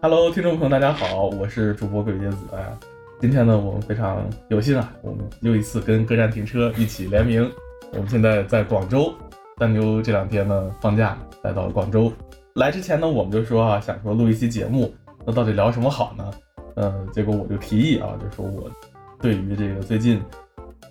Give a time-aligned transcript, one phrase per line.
[0.00, 2.36] Hello，听众朋友，大家好，我是主播鬼杰子。
[2.52, 2.72] 哎，
[3.20, 7.50] 今天呢，我们非常有幸啊，我们又一次跟各站停车一起联名。
[7.92, 9.12] 我们现在在广州，
[9.56, 12.12] 蛋妞这两天呢放假来到了广州。
[12.54, 14.94] 来之前呢，我们就说啊，想说录一期节目，
[15.26, 16.30] 那到底聊什么好呢？
[16.76, 18.70] 嗯，结果我就提议啊，就说我
[19.20, 20.22] 对于这个最近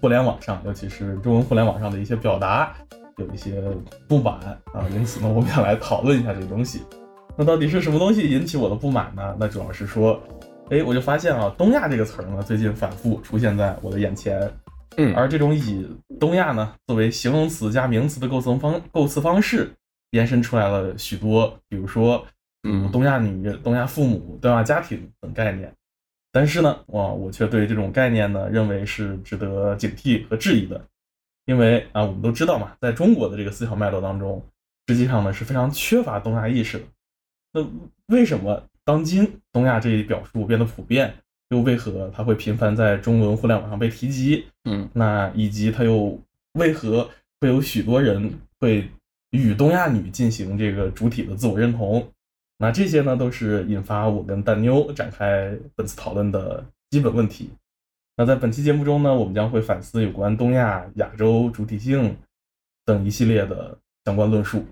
[0.01, 2.73] 互联网上，尤其是中文互联网上的一些表达
[3.17, 3.61] 有一些
[4.07, 4.33] 不满
[4.73, 6.81] 啊，因此呢，我们想来讨论一下这个东西。
[7.37, 9.35] 那到底是什么东西引起我的不满呢？
[9.39, 10.19] 那主要是说，
[10.71, 14.51] 哎，我就发现啊，东亚这个词儿呢，最近反复出现在我的眼前。
[14.97, 15.87] 嗯，而这种以
[16.19, 19.71] 东亚呢作为形容词加名词的构成方构词方式，
[20.09, 22.25] 延伸出来了许多，比如说，
[22.67, 25.71] 嗯东亚女、东亚父母、东亚家庭等概念。
[26.31, 30.81] 但是呢，哇，我却对这种概念呢，认为是值得警惕和质疑的，
[31.45, 34.41] 因为啊，我们都知道嘛，在中国的这个思想脉络当中，
[34.87, 36.85] 实际上呢是非常缺乏东亚意识的。
[37.53, 41.13] 那为什么当今东亚这一表述变得普遍，
[41.49, 44.45] 又为何它会频繁在中文互联网上被提及？
[44.63, 46.17] 嗯，那以及它又
[46.53, 47.09] 为何
[47.41, 48.87] 会有许多人会
[49.31, 52.09] 与东亚女进行这个主体的自我认同？
[52.61, 57.49] 那这些呢，都是引发我跟蛋妞展开本次讨论的基本问题。
[58.15, 62.15] 那在本期节目中呢，我们将会反思有关东亚、亚洲主体性
[62.85, 64.63] 等一系列的相关论述。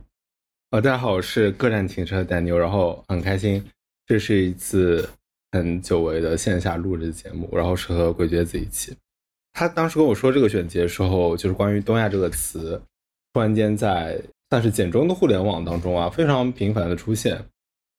[0.70, 3.66] 呃，大家好，我是各站停车的蛋妞，然后很开心，
[4.06, 5.10] 这是一次
[5.52, 8.96] 很久违的线下录制节目，然后是和鬼觉子一起。
[9.54, 12.80] 他当时跟我说这个选题的时候，就是关于“东亚”这个词，
[13.34, 17.44] 突然间在算是简中的互联网当中啊，非常频繁的出现。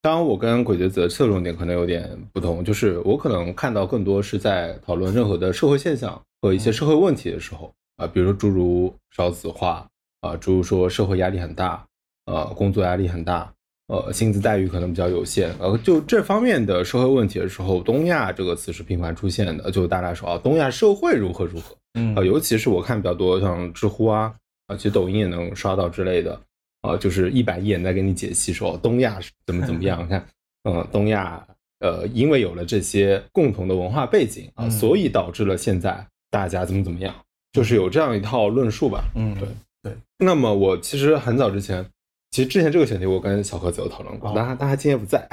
[0.03, 9.87] 当然，我跟鬼觉子的侧重点可能有点不同，就是我可能看到更多是在讨论任何的社会现象和一些社会问题的时候啊，比如说诸如少子化
[10.21, 11.85] 啊，诸如说社会压力很大。
[12.27, 13.53] 呃，工作压力很大，
[13.89, 19.69] 呃，薪资待遇可能比较有限，呃，就这方面的社会问题的时候，东亚这个词是频繁出现的。
[19.73, 24.33] 就大家说啊，东亚社会如何如何，嗯啊，尤其是我看比较多像知乎啊，
[24.69, 26.41] 啊，其实抖音也能刷到之类的，
[26.83, 30.03] 啊，就是一板一眼在给你解析说东亚是怎么怎么样。
[30.05, 30.27] 你看，
[30.65, 31.47] 呃，东亚，
[31.81, 37.15] 呃，因为有了这些共同的文化背景啊，所以导致了现在大家怎么怎么样，
[37.53, 39.05] 就是有这样一套论述吧。
[39.15, 39.49] 嗯，对
[39.83, 39.97] 对。
[40.19, 41.85] 那么我其实很早之前。
[42.33, 45.29] 其实之前这个选题我跟小何子有讨论过，但他但他今天不在，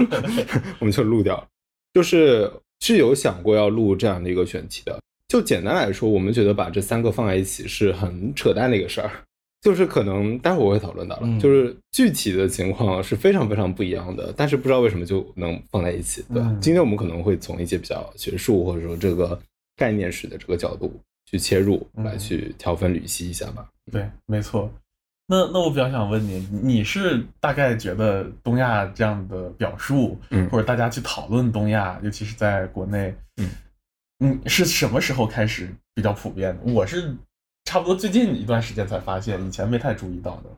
[0.80, 1.46] 我们就录掉了。
[1.92, 2.50] 就是
[2.80, 4.98] 是有想过要录这样的一个选题的。
[5.28, 9.10] 就简单来说，我们觉得把这三个放在一起是很扯淡的一个事儿。
[9.62, 16.54] 就是可能待会儿我会讨论到了，就是具体的情况是非常非常不一样的，但是不知道为什么就能放在一起，对吧？
[16.60, 19.40] 今天我们可能会从一些比较学术或者说这个
[19.76, 21.00] 概念史的这个角度
[21.30, 23.66] 去切入，来去条分缕析一下吧。
[23.90, 24.68] 对，没错。
[25.28, 33.48] 那那我比较想问你，你是大概觉得东亚这样的表述，嗯，或者大家去讨论东亚，尤其是在国内，嗯
[34.18, 36.72] 嗯，是什么时候开始比较普遍的？
[36.72, 37.14] 我是
[37.72, 40.50] 差不多最近一段时间才发现，以前没太注意到的。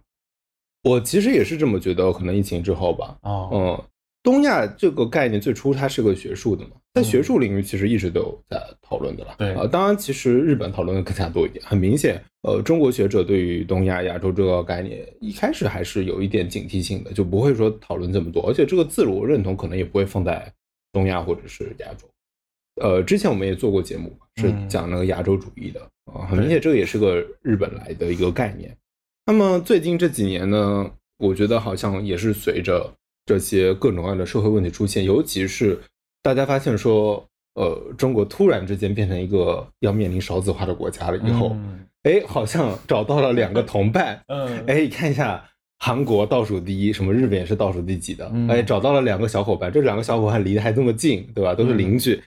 [0.83, 3.17] 我其实也是这么觉得，可能疫情之后吧。
[3.23, 3.85] 哦，嗯，
[4.21, 9.37] 东亚这个概念最初它是个学术的嘛，在学术领域其实一直都有在讨论的了。
[9.39, 12.21] 对啊，当然其实日本讨论的更加多一点，很明显。
[12.43, 18.45] 呃，中国学者对于东亚、亚洲这个概念，一开始还是有一点警惕性的，就不会说讨论这么多。
[18.49, 20.53] 而且这个自我认同可能也不会放在
[20.91, 22.09] 东亚或者是亚洲。
[22.83, 25.81] 呃，之前我们也做过节目，是讲那个亚洲主义的
[26.13, 28.77] 啊，很明显这个也是个日本来的一个概念。
[29.27, 32.93] 那么最近这几年呢，我觉得好像也是随着
[33.25, 35.79] 这些各种各样的社会问题出现，尤其是
[36.23, 37.25] 大家发现说，
[37.55, 41.57] 呃，中国突然之间变成一个要面临少子化的国家了以后。
[42.03, 44.21] 哎，好像找到了两个同伴。
[44.29, 45.43] 嗯，哎，看一下
[45.79, 48.31] 韩国倒数第一，什么日本也是倒数第几的。
[48.35, 51.55] 嗯、哎，找到了两个小伙伴，这两个小伙伴离得还这么近，对吧？
[51.55, 52.23] 都是邻居。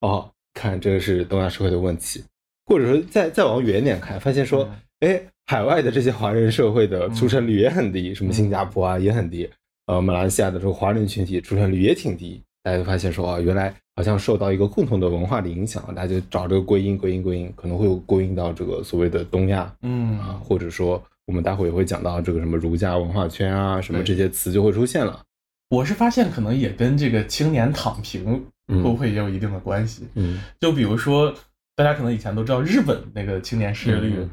[0.00, 2.22] 哦，看这个是东亚社会的问题，
[2.66, 4.68] 或者说再再往远点看，发现说，
[5.00, 9.48] 哎，海外的这些华人社会的出生率也很低，什么新加坡啊也很低，
[9.86, 12.42] 呃，马来西亚的这个华人群体出生率也挺低。
[12.62, 25.22] 大家就发现说，啊，原来好像受到一个共同的文化的影响，大家就找这个归因、归因、归因，可能会有归因到这个所谓的东亚，嗯啊，或者说我们待会也会讲到这个什么儒家文化圈啊，什么这些词就会出现了。
[25.70, 28.44] 我是发现可能也跟这个青年躺平
[28.76, 30.08] 会不会也有一定的关系？
[30.14, 31.34] 嗯，就比如说
[31.76, 34.28] 大家可能以前都知道日本那个青年失业率。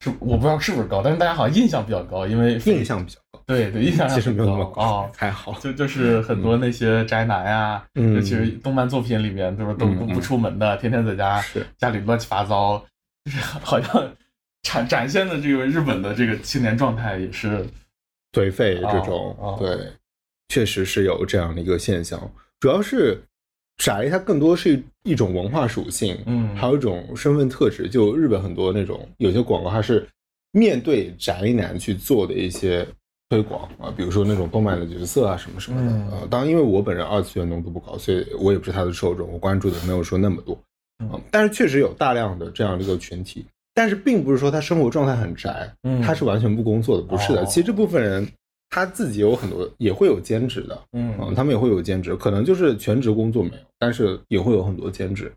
[0.00, 3.42] 是我不知道是不是高，但是大家好像印象比较高，因为印象比较高。
[3.44, 5.52] 对对，印象其实没有那么高哦，还好。
[5.58, 12.78] 就就是很多那些宅男啊，嗯尤其是动漫作品里面，就是都不出门的，天天在家是家里乱七八糟，
[13.26, 14.16] 就是好像
[14.62, 17.66] 展展现的这个日本的这个青年状态也是
[18.32, 19.76] 颓废这种，对，
[20.46, 22.20] 确实是有这样的一个现象。
[22.60, 23.20] 主要是
[23.78, 27.88] 宅，它更多是一种文化属性，嗯还有一种身份特质。
[27.88, 30.06] 就日本很多那种有些广告，它是
[30.52, 32.86] 面对宅男去做的一些
[33.28, 35.96] 推广啊，比如说那种动漫的角色啊什么什么的。
[35.96, 40.58] 嗯呃，当然，因为我本人二次元浓度不高，所以我也不是他的受众，我关注的没有说那么多。
[41.00, 47.42] 嗯啊，但是确实有大量的这样的一个群体，但是并不是说他生活状态很宅，嗯他是完全不工作的，不是的。
[47.42, 48.26] 哦其实这部分人
[48.70, 55.32] 他自己有很多也会有兼职的，嗯，嗯他们也会有兼职，可能就是全职工作没有，但是也会有很多兼职。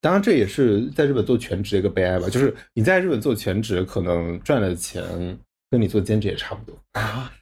[0.00, 5.02] 当然，这也是在日本做全职的一个悲哀吧，就是你在日本做全职，可能赚的钱
[5.70, 6.78] 跟你做兼职也差不多。
[6.92, 7.32] 啊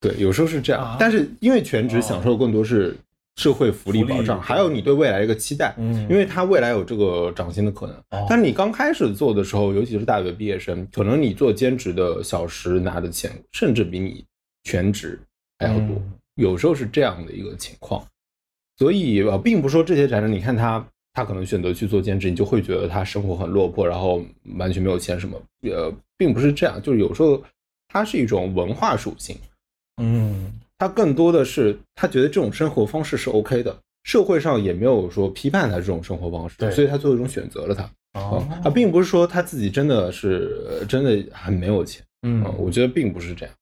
[0.00, 2.94] 对，有时候是这样，啊但是因为全职享受更多是
[3.36, 7.96] 社会福利保障，还有你对未来一个期待，嗯因为他未来有这个涨薪的可能。
[8.10, 14.24] 哦但你刚开始做的时候，尤其是大学毕业生，可能你做兼职的小时拿的钱，甚至比你
[14.64, 15.18] 全职
[15.58, 18.04] 还要多，嗯有时候是这样的一个情况。
[18.78, 24.24] 所以呃，并不是说这些宅男，你看他，他可能选择去做兼职，你就会觉得他生活很落魄，然后
[24.56, 25.40] 完全没有钱什么。
[25.70, 27.40] 呃，并不是这样，就是有时候
[27.88, 29.36] 它是一种文化属性。
[30.02, 37.88] 嗯他更多的是他觉得这种生活方式是 OK 的，社会上也没有说批判他这种生活方式，所以他最后一种选择了他。
[38.14, 43.54] 哦啊，并不是说他自己真的是呃真的很没有钱嗯啊，我觉得并不是这样。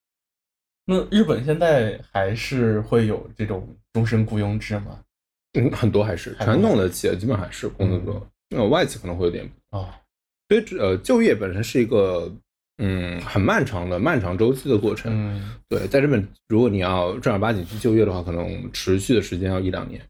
[0.90, 4.98] 那日本现在还是会有这种终身雇佣制吗？
[5.52, 8.14] 嗯，很多还是传统的企业基本还是工作
[8.50, 9.48] 制，呃，外企可能会有点。
[9.70, 10.00] 啊，
[10.48, 12.32] 所以呃，就业本身是一个
[12.78, 15.12] 嗯很漫长的漫长周期的过程。
[15.14, 20.04] 嗯对，在日本，如果你要正儿八经去就业的话，可能持续的时间要一两年。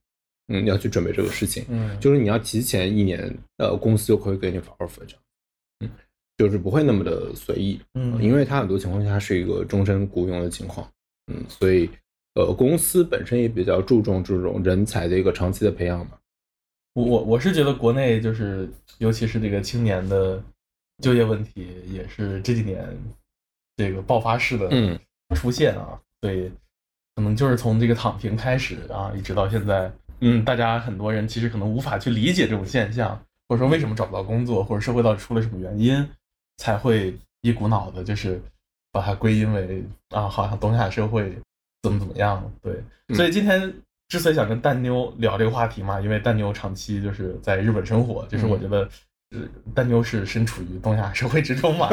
[0.49, 1.65] 嗯，要去准备这个事情。
[1.69, 5.30] 嗯，就是你要提前一年，呃，公司就可以给你 offer 这样，嗯，
[6.41, 8.23] 就是不会那么的随意，嗯。
[8.23, 10.89] 因为它很多情况下是一个终身雇佣的情况，
[11.31, 11.91] 嗯，所以
[12.35, 16.13] 呃，公司本身也比较注重这种人才的一个长期的培养嘛，
[16.95, 18.67] 我我我是觉得国内就是，
[18.97, 20.43] 尤其是这个青年的
[21.03, 22.83] 就业问题，也是这几年
[23.77, 24.99] 这个爆发式的嗯。
[25.37, 26.51] 出现啊，所以
[27.15, 29.89] 可能就是从这个躺平开始啊，一直到现在，
[30.21, 33.17] 嗯，大家很多人其实可能无法去理解这种现象，
[33.49, 36.09] 或者说为什么找不到工作，或者社会到底出了什么原因，
[36.61, 38.41] 才会一股脑的就是
[38.93, 41.33] 把它归因为啊，好像东亚社会
[41.83, 42.75] 怎么怎么样，对，
[43.09, 43.17] 嗯。
[43.17, 43.73] 所以今天
[44.09, 48.89] 之所以想跟蛋妞聊这个话题嘛，因为蛋妞长期就是在日本生活，就是我觉得。
[49.33, 49.43] 呃
[49.77, 51.89] 蛋妞是身处于东亚社会之中嘛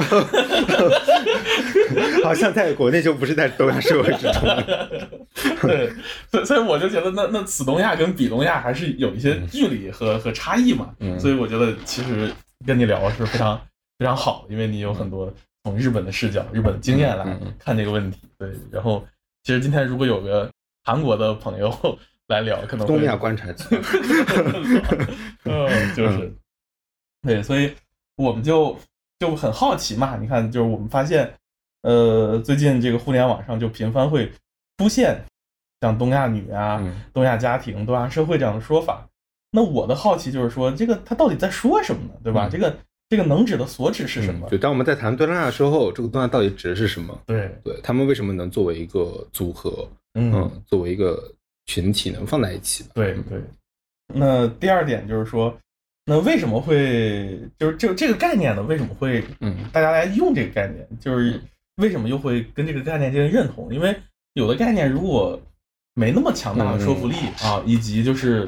[2.25, 4.89] 好像在国内就不是在东亚社会之中了，
[5.61, 5.91] 对，
[6.31, 11.19] 所以所以我就觉得那那此东亚跟彼东亚还是有一些距离和和差异嘛，嗯。
[11.19, 12.33] 所以我觉得其实
[12.65, 13.61] 跟你聊是非常
[13.97, 15.33] 非常好，因为你有很多
[15.63, 18.21] 从日本的视角、日本的经验来看这个问题。
[18.37, 19.05] 对，然后
[19.43, 20.51] 其实今天如果有个
[20.83, 21.71] 韩国的朋友
[22.27, 23.65] 来聊，可能东亚观察者，
[25.45, 26.33] 嗯，就是
[27.25, 27.73] 对，所以
[28.17, 28.77] 我们就
[29.19, 30.17] 就很好奇嘛。
[30.17, 31.33] 你看，就是我们发现，
[31.81, 34.31] 呃，最近这个互联网上就频繁会
[34.77, 35.23] 出现
[35.81, 39.07] 像东亚女啊、嗯东亚家庭、东亚社会这样的说法。
[39.51, 42.11] 那我的好奇就是说，这个他到底在说什么呢？
[42.23, 42.47] 对吧？
[42.47, 42.77] 嗯这个
[43.09, 44.49] 这个能指的所指是什么？
[44.49, 47.17] 就当我们在谈东亚的时候，这个东亚到底指的是什么？
[47.25, 51.31] 对，对他们为什么能作为一个组合，嗯，嗯，作为一个
[51.67, 53.41] 群体能放在一起对对。
[54.13, 55.57] 那第二点就是说，
[56.05, 58.61] 那为什么会就是就这个概念呢？
[58.63, 60.87] 为什么会嗯大家来用这个概念？
[60.99, 61.41] 就是
[61.77, 63.73] 为什么又会跟这个概念进行认同？
[63.73, 63.95] 因为
[64.33, 65.39] 有的概念如果
[65.93, 68.47] 没那么强大的说服力啊，以及就是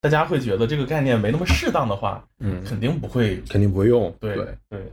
[0.00, 4.12] 大家会觉得这个概念没那么适当的话，嗯，肯定不会肯定不会用。
[4.18, 4.92] 对对，对，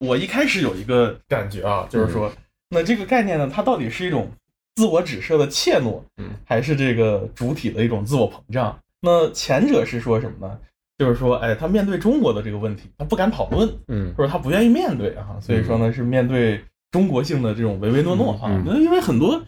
[0.00, 2.30] 我一开始有一个感觉啊，就是说，
[2.68, 4.30] 那这个概念呢，它到底是一种
[4.74, 8.78] 自我指涉的怯懦，嗯，还是这个主体的一种自我膨胀？
[9.00, 10.58] 那前者是说什么呢？
[10.98, 18.44] 就是说，哎，他面对中国的这个问题，他不敢讨论，嗯或者他不愿意面对啊，所以说呢，是面对中国性的这种唯唯诺诺啊。
[18.46, 19.42] 嗯嗯那因为很多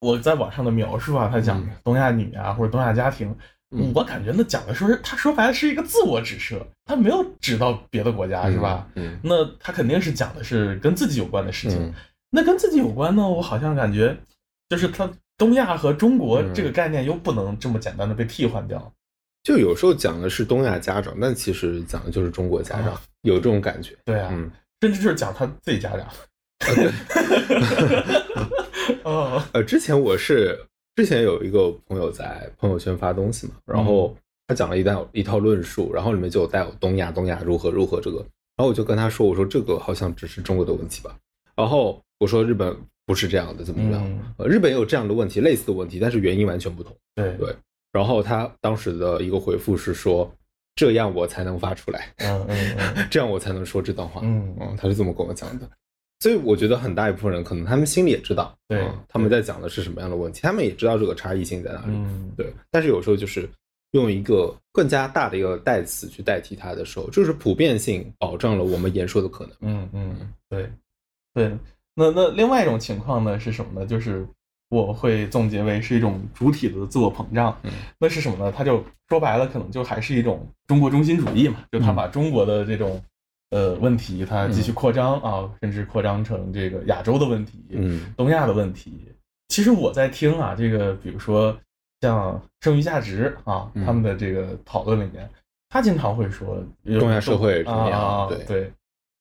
[0.00, 3.34] 我在网上的描述啊，他讲嗯东亚女啊，或者东亚家庭，
[3.72, 8.86] 嗯我感觉那讲的说是他说白了是一个自我指涉，他没有指到别的国家，是吧？？
[8.96, 11.82] 嗯那他肯定是讲的是跟自己有关的事情。
[11.82, 11.94] 嗯
[12.32, 14.16] 那跟自己有关呢，我好像感觉
[14.68, 18.92] 就是他东亚和中国嗯这个概念又不能这么简单的被替换掉。
[19.42, 23.96] 就有时候讲的是东亚家长，但其实讲的就是中国家长啊，有这种感觉。
[24.04, 24.48] 对啊，嗯，
[24.80, 26.06] 甚至就是讲他自己家长。
[29.02, 30.56] 哦，呃，之前我是
[30.96, 34.14] 之前有一个朋友在朋友圈发东西嘛，然后
[34.48, 38.18] 他讲了一段一套论述，然后里面就有带有东亚东亚如何如何这个，
[38.56, 41.16] 然后我就跟他说，我说这个好像只是中国的问题吧。
[41.56, 44.02] 然后我说日本不是这样的，怎么样？
[44.04, 46.94] 嗯呃，日本也有这样的问题，类似的问题，但是原因完全不同。
[47.14, 47.54] 对对
[47.92, 50.30] 然后他当时的一个回复是说，
[50.74, 54.20] 这样我才能发出来，嗯嗯嗯 这样我才能说这段话。
[54.24, 55.68] 嗯嗯，他是这么跟我讲的。
[56.20, 61.92] 所以我觉得很大一部分人可能他们心里也知道，对嗯他们在讲的是什么样的问题，他们也知道这个差异性在哪里。
[61.94, 63.48] 嗯，对，但是有时候就是
[63.92, 69.56] 用一个更加大的一个代词去代替它的时候，就是普遍性保障了我们言说的可能。
[69.62, 70.70] 嗯嗯，对
[71.32, 71.56] 对。
[71.94, 73.86] 那那另外一种情况呢是什么呢？
[73.86, 74.26] 就是
[74.68, 77.58] 我会总结为是一种主体的自我膨胀。
[77.62, 78.52] 嗯那是什么呢？
[78.54, 83.02] 它就说白了，可能就还是一种中国中心主义嘛，就他嗯把中国的这种。
[83.50, 88.12] 呃，问题它继续扩张啊，甚至扩张成这个亚洲的问题，嗯。
[88.16, 89.08] 东亚的问题。
[89.48, 91.56] 其实我在听啊，这个比如说
[92.00, 93.84] 像剩余价值啊，嗯。
[93.84, 95.28] 他们的这个讨论里面，
[95.68, 96.64] 他经常会说
[96.98, 98.44] 东亚社会怎啊么样啊，对。
[98.44, 98.72] 对，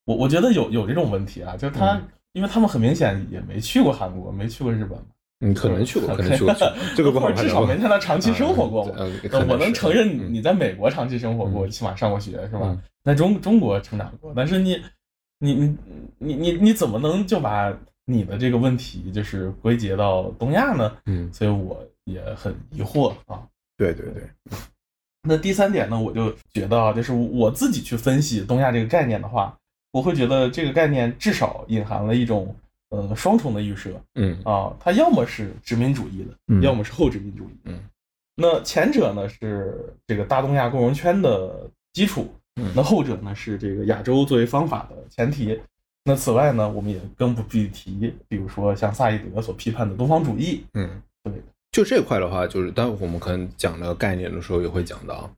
[0.05, 2.07] 我我觉得有有这种问题啊，就是他，嗯。
[2.33, 5.05] 因为他们很明显也没去过韩国，没去过日本嘛，
[5.41, 6.53] 嗯，可能去过，可能去过，
[6.95, 7.31] 这个不好。
[7.31, 8.93] 至少没在那长期生活过嘛。
[9.47, 12.81] 我能承认嗯你在美国长期生活过，嗯起码上过学是吧嗯？
[13.03, 14.81] 在中中国成长过，但是你
[15.39, 15.77] 你你
[16.17, 17.73] 你你你怎么能就把
[18.05, 20.91] 你的这个问题就是归结到东亚呢？
[21.05, 23.41] 嗯，所以我也很疑惑啊。
[23.77, 24.23] 对对对，
[25.23, 29.57] 那第三点呢，我就觉得啊，就是我自己去分析东亚这个概念的话，
[29.93, 32.53] 我会觉得这个概念至少隐含了一种
[32.89, 37.57] 呃双重的预设嗯啊，它要么是殖民主义的，嗯要么是后殖民主义。
[37.65, 37.79] 嗯，
[38.35, 45.59] 那前者呢是这个大东亚共荣圈的基础，嗯那后者呢是这个亚洲作为方法的前提。
[46.05, 50.63] 那此外呢，我们也更不必提，比如说像萨义德所批判的东方主义。
[50.73, 51.33] 嗯，对，
[51.71, 55.29] 就这块的话，就是当我们可能讲那个概念的时候，也会讲到啊。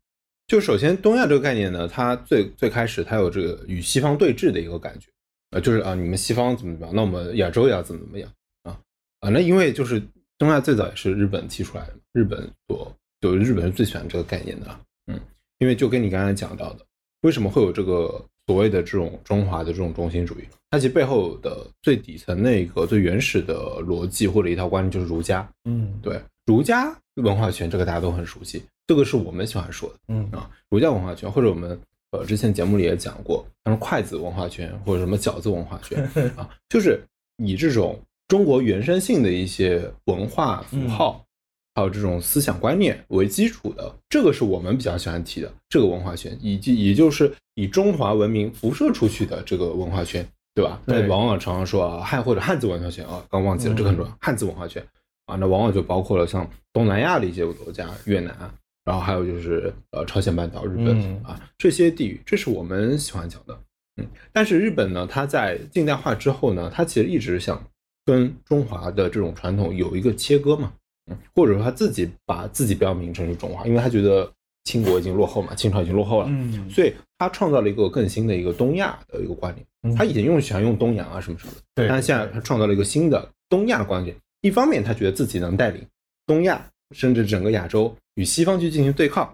[0.48, 5.08] 就首先东亚这个概念呢，它最最开始它有这个与西方对峙的一个感觉，
[5.51, 8.31] 呃，就是啊，你们西方怎么怎么样，那我们亚洲也要怎么怎么样
[8.63, 8.77] 啊
[9.20, 10.01] 啊，那因为就是
[10.38, 12.91] 东亚最早也是日本提出来的，日本所
[13.22, 15.20] 就日本人最喜欢这个概念的，嗯，
[15.60, 16.86] 因为就跟你刚才讲到的，
[17.22, 20.43] 为什么会有这个所谓的这种中华的这种中心主义？
[20.70, 30.50] 它其实背后的最底层那个最原始的逻辑或者一套观念就是儒家，嗯，对儒家文化圈，这个大家都很熟悉，这个是我们喜欢说的嗯啊。
[30.70, 31.77] 儒家文化圈，或者我们
[32.12, 36.03] 呃之前节目里也讲过，像是筷子文化圈或者什么饺子文化圈
[36.38, 37.01] 啊，就是
[37.38, 41.25] 以这种中国原生性的一些文化符号，
[41.74, 50.82] 还有这种思想观念为基础的，这个是我们比较喜欢提的这个文化圈，以及也就是以中华文明辐射出去的这个文化圈，对吧？
[50.86, 54.84] 那往往常常说啊汉或者汉字文化圈啊，刚忘记了，这个很重要，汉字文化圈。
[55.27, 58.36] 啊，那往往就包括了像东南亚的一些国家，越南，
[58.84, 63.58] 然后还有就是呃朝鲜半岛、日本、嗯啊这些地域，这是我们喜欢讲的。
[63.98, 67.62] 嗯，但是日本呢，它在近代化之后呢，它其实一直想
[68.06, 70.74] 跟中华的这种传统有一个切割嘛，
[71.12, 74.32] 嗯，或者说他自己把自己标明成是中华，因为他觉得
[74.64, 79.96] 清国已经落后嘛，清朝已经落后了，嗯，所以他创造了一个更新的一个东亚的一个观念。
[79.96, 84.16] 他以前用喜欢用东洋啊什么什么的，对，但是现在他创造了一个新的东亚的观点。
[84.42, 85.86] 一方面，他觉得自己能带领
[86.26, 89.25] 东亚，甚至整个亚洲与西方去进行对抗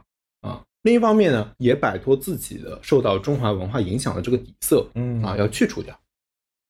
[0.42, 5.98] 啊；另一方面呢，也摆脱自己的受到中华文化影响的这个底色嗯啊，要去除掉。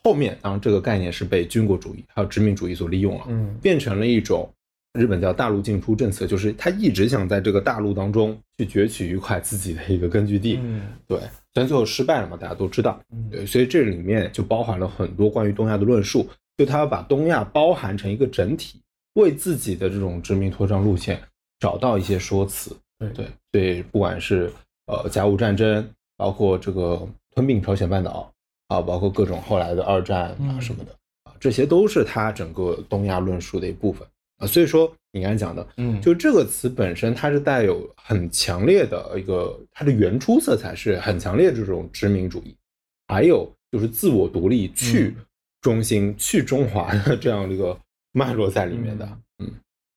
[0.03, 4.50] 后面，当然这个概念是被军国主义还有殖民主义所利用了，嗯变成了一种
[4.94, 10.60] 日本叫大陆进出政策，就是他一直想在这个大陆当中去攫取一块自己的一个根据地。
[10.62, 11.20] 嗯对，
[11.53, 13.00] 但最后失败了嘛，大家都知道。
[13.12, 16.27] 嗯对，所以这里面就包含了很多关于东亚的论述，
[16.58, 18.79] 就他要把东亚包含成一个整体，
[19.22, 21.22] 为自己的这种殖民扩张路线
[21.60, 22.76] 找到一些说辞。
[23.00, 24.52] 对对，所以不管是
[24.88, 28.32] 呃甲午战争，包括这个吞并朝鲜半岛
[28.70, 30.92] 啊，包括各种后来的二战啊嗯什么的
[31.24, 34.08] 啊，这些都是他整个东亚论述的一部分
[34.38, 34.48] 啊。
[34.48, 42.56] 所以说你刚才讲的，嗯，就这个词本身，它是带有很强烈的一个它的原初色彩是很强烈的这种殖民主义，
[43.08, 45.16] 还有就是自我独立、去
[45.62, 47.78] 中心、去中华的这样的一个
[48.18, 49.08] 脉络在里面的。
[49.38, 49.52] 嗯，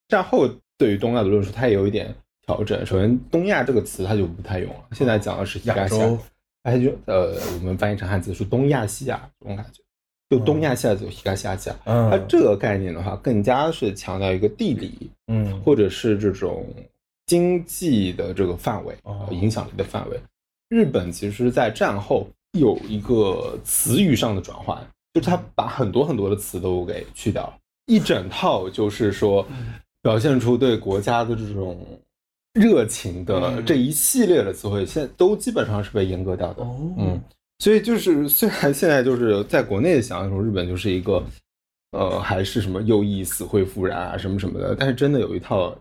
[0.09, 0.47] 战后
[0.77, 2.15] 对于东亚的论述，它也有一点
[2.47, 2.85] 调整。
[2.85, 6.19] 首先，东亚这个词它就不太用了，现在讲的是亚洲，
[6.65, 9.83] 哎就呃，我们翻译成汉字是东亚西亚这种感觉。
[10.29, 16.65] 就东亚西亚就西亚西亚西亚，它嗯，这个概念的话，更加是强调一个地理嗯或者是这种
[17.27, 18.95] 经济的这个范围、
[19.31, 20.21] 影响力的范围。
[20.69, 24.79] 日本其实，在战后有一个词语上的转换，
[25.15, 29.47] 就是它把很多很多的词都给去掉了，一整套就是说
[30.03, 31.87] 表现出对国家的这种
[32.55, 33.65] 热情的嗯。
[33.65, 36.63] 这一系列的词汇，现在都基本上是被阉割掉的。
[36.63, 37.21] 哦，嗯，
[37.59, 41.23] 所以就是虽然现在就是在国内想象中日本就是一个，
[41.93, 45.77] 呃，还是什么右翼死灰复燃啊什么什么的，但是真的有一套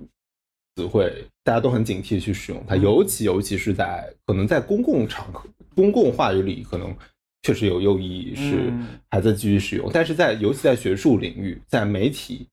[0.75, 6.96] 词汇，大家都很警惕去使用它，尤其尤其是在可能在公共场合、公共话语里，可能
[7.43, 12.48] 确实有右翼是嗯还在继续使用，但是在尤其在学术领域，在媒体。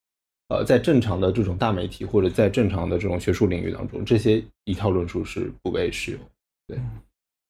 [0.48, 6.20] 呃，在正常的这种大媒体或者在正常的这种学术领域当中，这些一套论述是不被使用。
[6.68, 6.78] 对，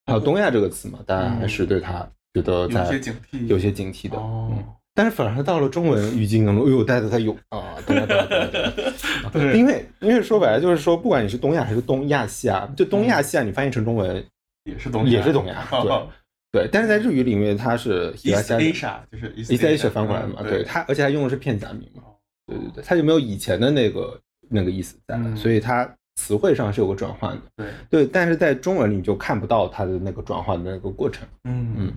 [0.07, 4.17] 还有东亚这个词嘛，大家还是对它觉得在有些警惕，有些警惕的。
[4.17, 4.65] 哦嗯，
[4.95, 9.29] 但是反而到了中文语境当中，哎呦，大家都在用啊，东亚，东亚，东亚，东亚。
[9.31, 14.25] 对因为因为说白了就是说，不管你是东亚还是东亚西亚，就东亚西亚，你翻译成中文
[14.65, 16.09] 也是东亚，也是东亚， 对
[16.53, 16.69] 对。
[16.73, 22.03] 但是在日语里面，它是 East Asia Asia 就是 East Asia 翻过来嘛，嗯对它，而且它用的是片假名嘛，
[22.47, 27.43] 对对对，它就没有以前的那个那个意思在了，嗯所以它词汇上是有个转换的。
[27.57, 31.27] 对，对，但是在中文里你就看不到它的那个转换的那个过程。
[31.45, 31.93] 嗯嗯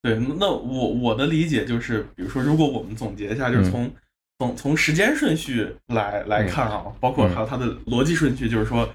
[0.00, 3.90] 对，那我我的理解就是，比如说，如果我们总结一下，就是从、
[4.38, 8.88] 从从时间顺序来来看啊，包括还有它的逻辑顺序，就是说，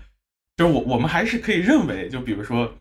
[0.56, 2.74] 就是我我们还是可以认为，就比如说，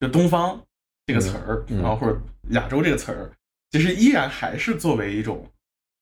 [0.00, 0.60] 就东方
[1.06, 3.30] 这个词儿，然后或者亚洲这个词儿，
[3.70, 5.50] 其实依然还是作为一种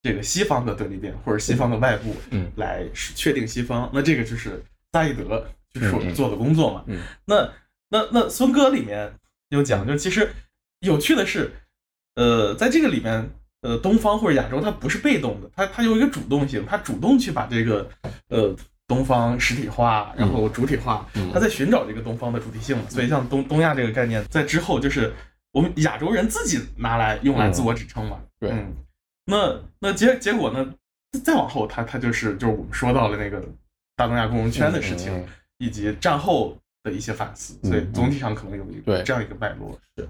[0.03, 6.85] 这个西方的对立面或者西方的外部嗯来确定西方，那这个就是萨义德就是我们做的工作嘛。
[6.87, 7.53] 嗯那
[7.89, 9.13] 那那孙哥里面
[9.51, 10.29] 有讲，就其实
[10.81, 11.53] 有趣的是，
[12.17, 17.89] 呃，在这个里面，呃，东方或者亚洲它不是被动的，它它有一个主动性，它主动去把这个
[18.29, 18.55] 呃
[18.87, 22.85] 东方实体化，然后主体化，他在寻找这个东方的主体性嘛。
[22.89, 25.13] 所以像东东亚这个概念，在之后就是
[25.53, 28.21] 我们亚洲人自己拿来用来自我指称嘛。
[28.39, 28.75] 对嗯，
[29.27, 30.75] 那那结结果呢？
[31.23, 33.41] 再往后，他他就是就是我们说到了那个
[33.95, 35.25] 大东亚共荣圈的事情，
[35.59, 39.79] 以及战后的一些反思，所以嗯总体上可能有一对个这样一个脉络。
[39.97, 40.09] 是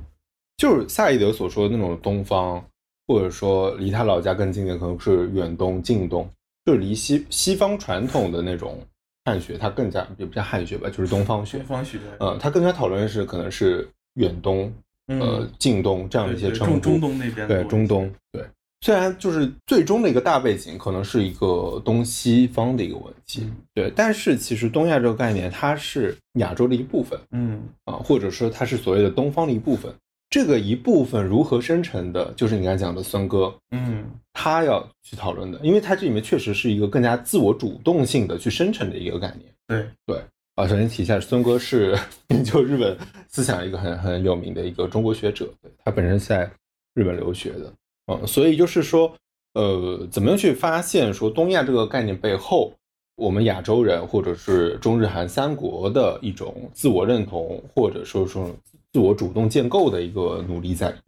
[0.56, 2.64] 就是萨义德所说的那种东方，
[3.06, 6.26] 或者说离他老家更近的可能是远东、近东，
[6.64, 8.80] 就是离西西方传统的那种
[9.24, 11.66] 汉学，它更加也不叫汉学吧，就是东方学东。
[11.66, 14.72] 方学，呃，它更加讨论的是可能是远东、
[15.06, 16.72] 呃嗯，近东这样的一些称呼。
[16.78, 18.42] 中中东那边对中东，对。
[18.80, 29.90] 虽然就是最终的一个大背景可能是一个东西方的一个问题，嗯对，但是其实东亚这个概念它是亚洲的一部分，嗯啊，或者说它是所谓的东方的一部分。
[30.34, 34.04] 这个一部分如何生成的，就是你刚才讲的孙哥嗯。
[34.32, 39.48] 他要去讨论的，因为他这里面确实是一个更加自我主动性的去生成的一个概念。
[39.68, 39.86] 对。
[40.04, 40.20] 对，
[40.56, 41.96] 啊，首先提一下，孙哥是
[42.30, 46.50] 研究日本思想一个很很有名的一个中国学者，对他本身在
[46.94, 47.72] 日本留学的，
[48.08, 49.14] 嗯，所以就是说，
[49.52, 52.72] 呃，怎么样去发现说东亚这个概念背后，
[53.14, 58.50] 我们亚洲人或者是中日韩三国的一种自我认同，或者说说
[58.94, 61.02] 自我主动建构的一个努力在里面。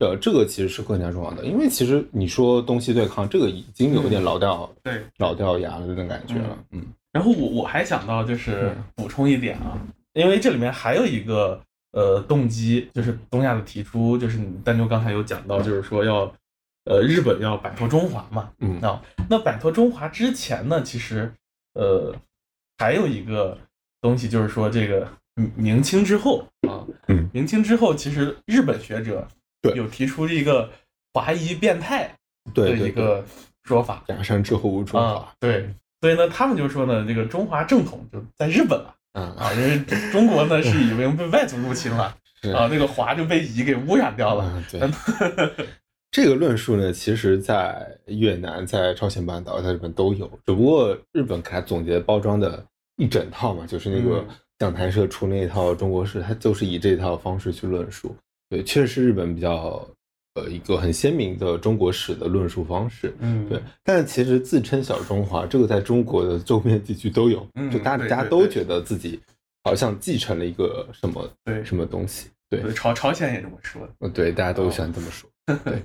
[0.00, 5.02] 呃，这个其实是更加重要的，因为其实你说东西对抗，这个已经有点老掉、对。
[5.18, 6.82] 老掉牙的那种感觉了，嗯。
[7.12, 8.84] 然后我我还想到就是嗯。
[8.94, 9.78] 补充一点啊，
[10.14, 11.60] 因为这里面还有一个
[11.92, 16.32] 呃动机，就是东亚的提出，就是你丹妞刚才有讲到，就是说要
[16.84, 18.80] 呃日本要摆脱中华嘛，嗯。
[18.80, 21.30] 啊，那摆脱中华之前呢，其实
[21.74, 22.14] 呃
[22.78, 23.58] 还有一个
[24.00, 27.28] 东西，就是说这个明明清之后啊，嗯。
[27.32, 29.26] 明清之后，其实日本学者
[29.62, 29.72] 对。
[29.74, 30.70] 有提出一个
[31.12, 32.14] 华夷变态
[32.54, 33.24] 的一个
[33.64, 34.04] 说法。
[34.08, 35.68] 假山之后无中华啊，，对，
[36.00, 39.30] 所以呢，他们就说呢，这个中华正统就在日本了嗯。
[39.36, 39.78] 啊，因为
[40.12, 42.50] 中国呢 是已经被外族入侵了是。
[42.50, 44.50] 啊，那个华就被夷给污染掉了。
[44.54, 45.66] 嗯，对。
[46.12, 52.66] 这个论述呢，其实在越南、在朝鲜半岛、在日本都有，只不过日本给它总结包装的
[52.96, 58.14] 一整套嘛，就是那个嗯讲坛社出那一套中国史，它就是以这套方式去论述。
[58.50, 59.88] 对，确实是日本比较
[60.34, 63.14] 呃一个很鲜明的中国史的论述方式。
[63.20, 69.18] 嗯，对，但其实自称小中华，这个在中国的周边地区都有，嗯就大家都觉得自己
[69.64, 72.28] 好像继承了一个什么对什么东西。
[72.50, 73.88] 对，朝朝鲜也这么说。
[74.00, 75.30] 嗯，对，大家都喜欢这么说。
[75.64, 75.82] 对，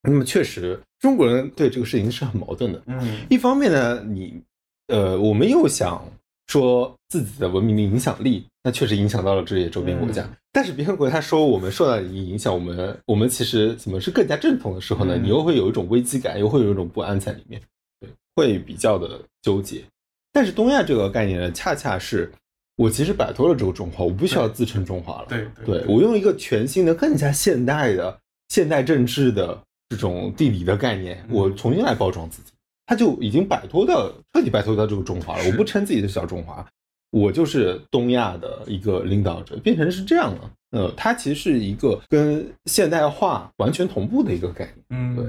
[0.00, 2.82] 那么确实，中国人对这个事情是很矛盾的。
[2.86, 4.40] 嗯一方面呢，你
[4.86, 6.02] 呃，我们又想
[6.46, 10.22] 说自己的文明的影响力，那确实影响到了这些周边国家。
[10.22, 15.16] 嗯但是别的国家说我们受到你影响，我们我们其实怎么是更加正统的时候呢？
[15.16, 17.58] 嗯你又会有一种危机感，又会有一种不安在里面，
[18.00, 19.82] 对，会比较的纠结。
[20.30, 22.30] 但是东亚这个概念呢，恰恰是
[22.76, 25.26] 我其实摆脱了这个中华，我不需要自称中华了。
[25.30, 28.18] 对对我用一个全新的、更加现代的
[28.50, 32.51] 现代政治的这种地理的概念，嗯我重新来包装自己，
[32.86, 35.44] 他就已经摆脱掉，彻底摆脱掉这个中华了。
[35.46, 36.66] 我不称自己的小中华，
[37.10, 40.50] 我就是东亚的一个领导者，变成是这样了。
[40.70, 44.76] 呃，它其实是一个跟现代化完全同步的一个概念。
[44.88, 45.24] 嗯，对，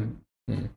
[0.47, 0.69] 嗯。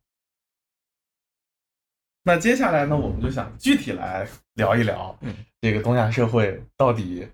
[2.25, 7.25] 那接下来呢，我们就想具体来聊一聊，嗯，这个东亚社会到底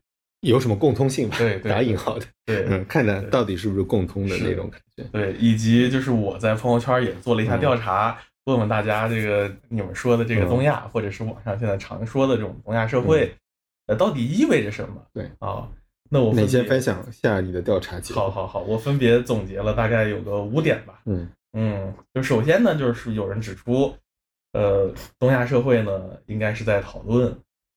[0.40, 1.30] 有什么共通性？
[1.30, 5.04] 对，打引号的，对，嗯，看看到底是不是共通的那种感觉？
[5.04, 13.34] 对，以及就是我在朋友圈也做了一下调查，问问大家，这个你们说的这个东亚，或者是网上现在常说的这种东亚社会，
[13.86, 15.04] 呃，到底意味着什么？
[15.12, 15.68] 对啊，
[16.10, 18.22] 那我你先分享一下你的调查结果。
[18.22, 21.00] 好好好，我分别总结了大概有个五点吧。
[21.06, 23.94] 嗯嗯，就首先呢，就是有人指出。
[24.54, 27.34] 呃，东亚社会呢，应该是在讨论，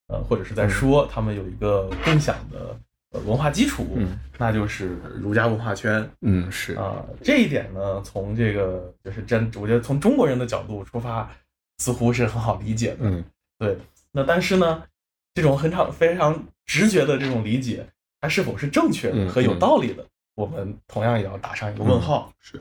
[0.08, 2.78] 呃，或者是在说，他们有一个共享的
[3.24, 3.98] 文化基础，
[4.38, 6.08] 那就是儒家文化圈。
[6.20, 11.30] 嗯，是啊，这一点呢，从这个就是真，我觉得从中国人的角度出发，
[11.78, 12.98] 似乎是很好理解的。
[13.00, 13.24] 嗯，
[13.58, 13.78] 对。
[14.12, 14.82] 那但是呢，
[15.34, 17.86] 这种很常非常直觉的这种理解，
[18.20, 22.32] 它是否是正确的和有道理的，我们同样也要打上一个问号。
[22.40, 22.60] 是。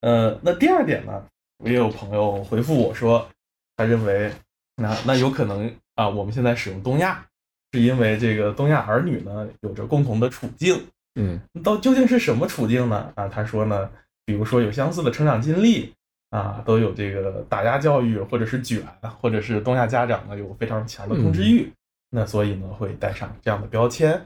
[0.00, 1.24] 呃，那第二点呢，
[1.58, 3.28] 我也有朋友回复我说。
[3.76, 4.32] 他认为，
[4.76, 7.26] 那那有可能啊，我们现在使用东亚，
[7.74, 10.80] 是因为这个东亚儿女呢有着共同的处境，
[11.16, 13.12] 嗯，到究竟是什么处境呢？
[13.16, 13.90] 啊，他说呢，
[14.24, 15.92] 比如说有相似的成长经历
[16.30, 18.80] 啊，都有这个打压教育，或者是卷，
[19.20, 21.68] 或者是东亚家长呢有非常强的控制欲，
[22.10, 24.24] 那所以呢会带上这样的标签，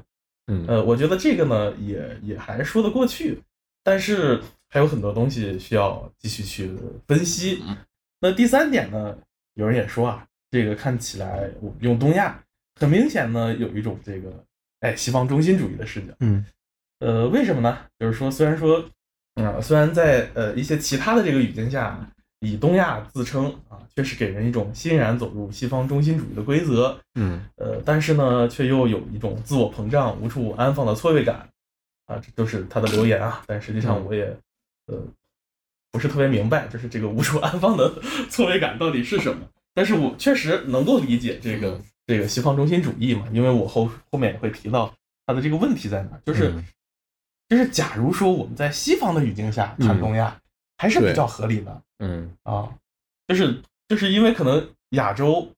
[0.49, 3.41] 嗯，呃，我觉得这个呢也也还说得过去，
[3.83, 6.71] 但是还有很多东西需要继续去
[7.07, 7.65] 分析。
[8.21, 9.17] 那第三点呢？
[9.55, 12.41] 有人也说啊，这个看起来我用东亚，
[12.79, 14.45] 很明显呢有一种这个
[14.81, 16.12] 哎西方中心主义的视角。
[16.21, 16.45] 嗯，
[17.01, 17.79] 呃，为什么呢？
[17.99, 18.85] 就是说，虽然说，
[19.35, 21.99] 啊，虽然在呃一些其他的这个语境下，
[22.41, 26.99] 以东亚自称啊，确实给人一种欣然走入西方中心主义的规则。
[27.14, 31.49] 嗯，呃，但是呢，却又有一种自我膨胀、无处安放的错位感。
[32.07, 33.43] 啊，这都是他的留言啊。
[33.47, 34.25] 但实际上，我也
[34.87, 35.03] 呃。
[35.91, 37.91] 不是特别明白，就是这个无处安放的
[38.29, 39.49] 错位感到底是什么？
[39.73, 44.92] 但是我确实能够理解这个这个西方中心主义嘛，因为我后后面也会提到
[45.27, 46.53] 它的这个问题在哪，就是
[47.49, 50.37] 就是假如说我们在西方的语境下谈东亚，
[50.79, 52.35] 还是比较合理的，嗯。
[52.42, 52.68] 啊，
[53.29, 55.49] 就是就是因为可能亚洲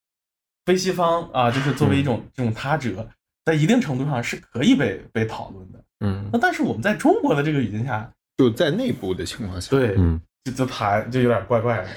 [0.67, 3.09] 非西方啊，就是作为一种这种他者，
[3.47, 8.13] 在一定程度上是可以被被讨论的，嗯，那但是我们在中国的这个语境下。
[8.39, 11.91] 就在内部的情况下，对，嗯，就就谈就有点怪怪的。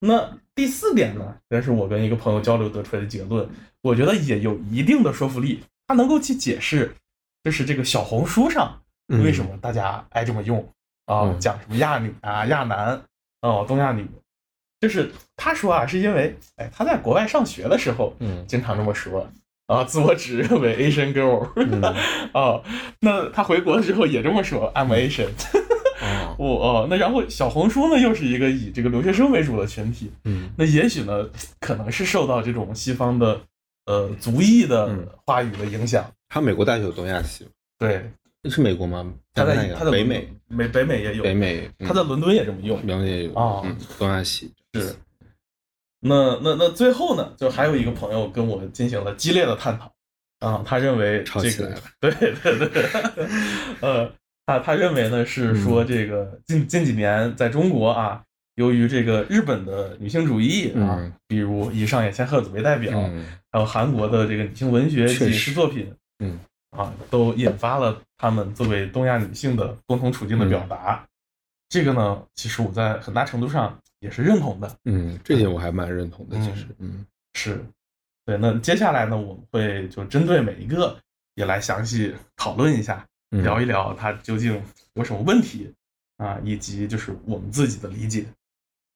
[0.00, 3.48] 那第四点呢，这是我跟一个朋友交流得出来的结论，
[3.82, 6.96] 我觉得也有一定的说服力，它能够去解释，
[7.44, 8.80] 就是这个小红书上
[9.22, 10.66] 为什么大家爱这么用
[11.04, 13.00] 啊，讲什么亚女啊、亚男
[13.42, 14.08] 哦、东亚女，
[14.80, 19.30] 就是他说啊，是因为哎他在国外上学的时候，嗯，经常这么说。
[19.66, 21.44] 啊，自我指认为 Asian girl，
[22.32, 22.62] 哦，
[23.00, 25.30] 那他回国之后也这么说，I'm Asian。
[26.38, 31.28] 我哦，那然后小红书呢，又是一个以这个留学生为主的群体，嗯，那也许呢，
[31.60, 33.40] 可能是受到这种西方的
[33.86, 34.88] 呃族裔的
[35.24, 36.04] 话语的影响。
[36.28, 37.46] 他美国大学有东亚系，
[37.78, 38.10] 对，
[38.50, 39.12] 是美国吗？
[39.32, 43.62] 他在他在北美，美北美也有，北美，他在伦敦也这么用，伦敦也有啊，
[43.98, 44.52] 东亚系。
[44.74, 44.94] 是。
[46.00, 49.90] 那那那最后呢，就还有一个朋友跟我进行了激烈的探讨。
[50.40, 52.84] 啊，他认为这个对对对，
[53.80, 54.12] 呃，
[54.46, 58.22] 他他认为呢是说这个近近几年在中国啊，
[58.54, 62.98] 由于这个日本的女性主义啊，比如以上野千鹤子为代表，
[63.50, 66.38] 还有韩国的这个女性文学及影视作品，嗯
[66.70, 71.04] 啊，都引发了他们作为东亚女性的共同处境的表达。
[71.68, 73.78] 这个呢，其实我在很大程度上。
[74.00, 76.38] 也是认同的，嗯，这点我还蛮认同的。
[76.38, 77.64] 其实，嗯，是，
[78.26, 78.36] 对。
[78.36, 80.94] 那接下来呢，我们会就针对每一个
[81.34, 83.04] 也来详细讨论一下，
[83.42, 84.60] 聊一聊它究竟
[84.94, 85.72] 有什么问题
[86.16, 88.24] 啊，以及就是我们自己的理解。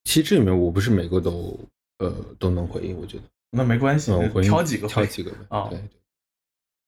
[0.05, 1.59] 其实这里面我不是每个都
[1.99, 5.69] 呃都能回应，我觉得那没关系，我挑几个，挑几个啊。
[5.71, 5.89] 对对。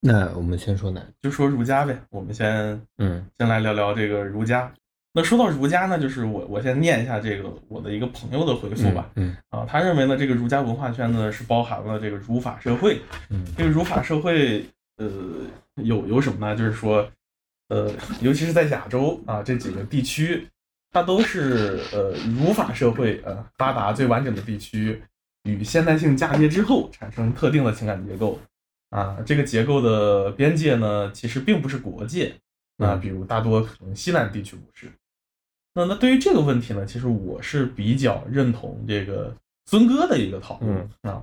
[0.05, 1.01] 那我们先说哪？
[1.21, 1.97] 就说儒家呗。
[2.11, 4.73] 我们先嗯，先来聊聊这个儒家。
[5.13, 9.11] 那说到儒家呢，就是我我先念一下这个我的一个朋友的回复吧。
[9.15, 13.01] 嗯啊，他认为呢，这个儒家文化圈呢是包含了这个儒法社会。
[13.29, 14.65] 嗯，这个儒法社会，
[14.97, 15.11] 呃，
[15.77, 16.57] 有有什么呢？
[16.57, 17.09] 就是说，
[17.73, 20.47] 呃，尤其是在亚洲啊这几个地区，
[20.91, 25.03] 它都是呃儒法社会呃发达最完整的地区，
[25.45, 28.39] 与现代性嫁接之后产生特定的情感结构。
[28.91, 32.35] 啊，这个结构的边界呢，其实并不是国界。
[32.77, 34.91] 啊，比如大多可能西南地区不是。
[35.75, 39.35] 那那对于这个问题呢，其实我是比较认同这个
[39.67, 41.23] 孙哥的一个讨论啊。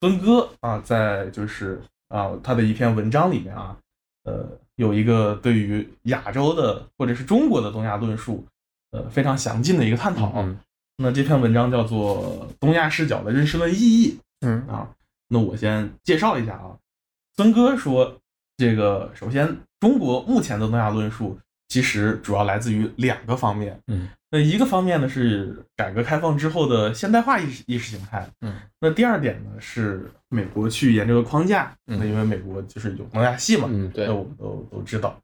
[0.00, 3.78] 孙哥啊，在就是啊，他的一篇文章里面啊，
[4.26, 8.44] 呃，有一个对于亚洲的或者是中国的东亚论述，
[8.90, 10.32] 呃，非常详尽的一个探讨。
[10.36, 10.58] 嗯
[10.98, 14.90] 那这篇文章叫做《东亚视角的认识论意义》嗯啊。
[15.28, 16.76] 那我先介绍一下啊，
[17.36, 18.18] 孙哥说，
[18.56, 23.78] 这个首先中国目前的东亚论述其实主要来自于两个方面。
[23.88, 35.20] 嗯那一个方面呢是改革开放之后的现代化意识意识形态，嗯，那第二点呢是美国去研究的框架，嗯那因为美国就是有东亚系嘛，嗯，对那，我们都都知道，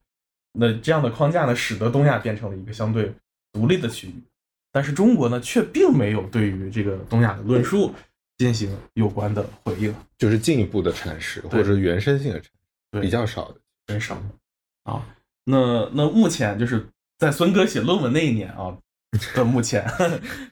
[0.53, 3.12] 那这样的框架呢，使得东亚变成了一个相对
[3.53, 4.15] 独立的区域，
[4.71, 7.93] 但是中国呢却并没有对于这个东亚的论述
[8.38, 12.51] 进行有关的回应，就是进一步的阐释或者原生性的阐释
[12.93, 13.57] 对比较少的。
[13.88, 14.17] 很少
[14.85, 15.05] 啊。
[15.45, 16.87] 那那目前就是
[17.19, 18.79] 在孙哥写论文那一年啊
[19.35, 19.85] 的目前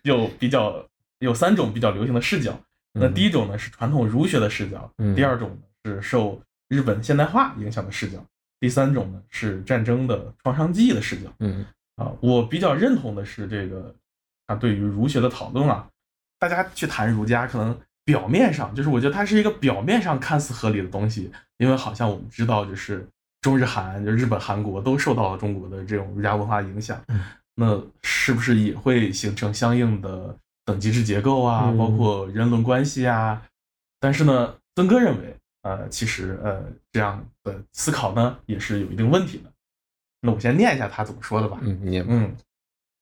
[0.02, 0.84] 有比较
[1.18, 2.58] 有三种比较流行的视角。
[2.92, 8.18] 那第一种呢是传统儒学的视角，嗯第二种呢是受日本现代化影响的视角，
[8.58, 11.32] 第三种呢是战争的创伤记忆的视角。
[11.38, 11.64] 嗯
[11.96, 13.94] 啊，我比较认同的是这个，
[14.46, 15.86] 他对于儒学的讨论啊，
[16.38, 23.06] 大家去谈儒家，可能表面上就是我觉得它是一个表面上看似合理的东西，因为好像我们知道，就是
[23.40, 27.22] 中日韩，就日本、韩国都受到了中国的这种儒家文化影响，嗯
[27.60, 33.42] 那是不是也会形成相应的等级制结构啊，嗯包括人伦关系啊？
[33.98, 39.52] 但是呢，曾哥认为，呃，其实呃这样的思考呢也是有一定问题的。
[40.22, 41.58] 那我先念一下他怎么说的吧。
[41.60, 42.34] 嗯，你嗯，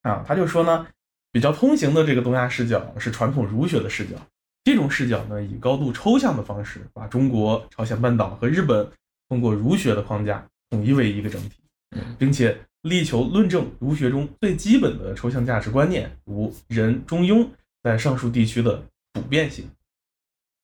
[0.02, 0.88] 啊，他就说呢，
[1.30, 4.16] 比较通行的这个东亚视角是传统儒学的视角，
[4.64, 8.90] 这种视角呢，以高度抽象的方式，把中国、朝鲜半岛和日本
[9.28, 11.60] 通过儒学的框架统一为一个整体
[11.96, 17.46] 嗯，并且力求论证儒学中最基本的抽象价值观念，如仁、中庸
[17.82, 19.68] 在上述地区的普遍性。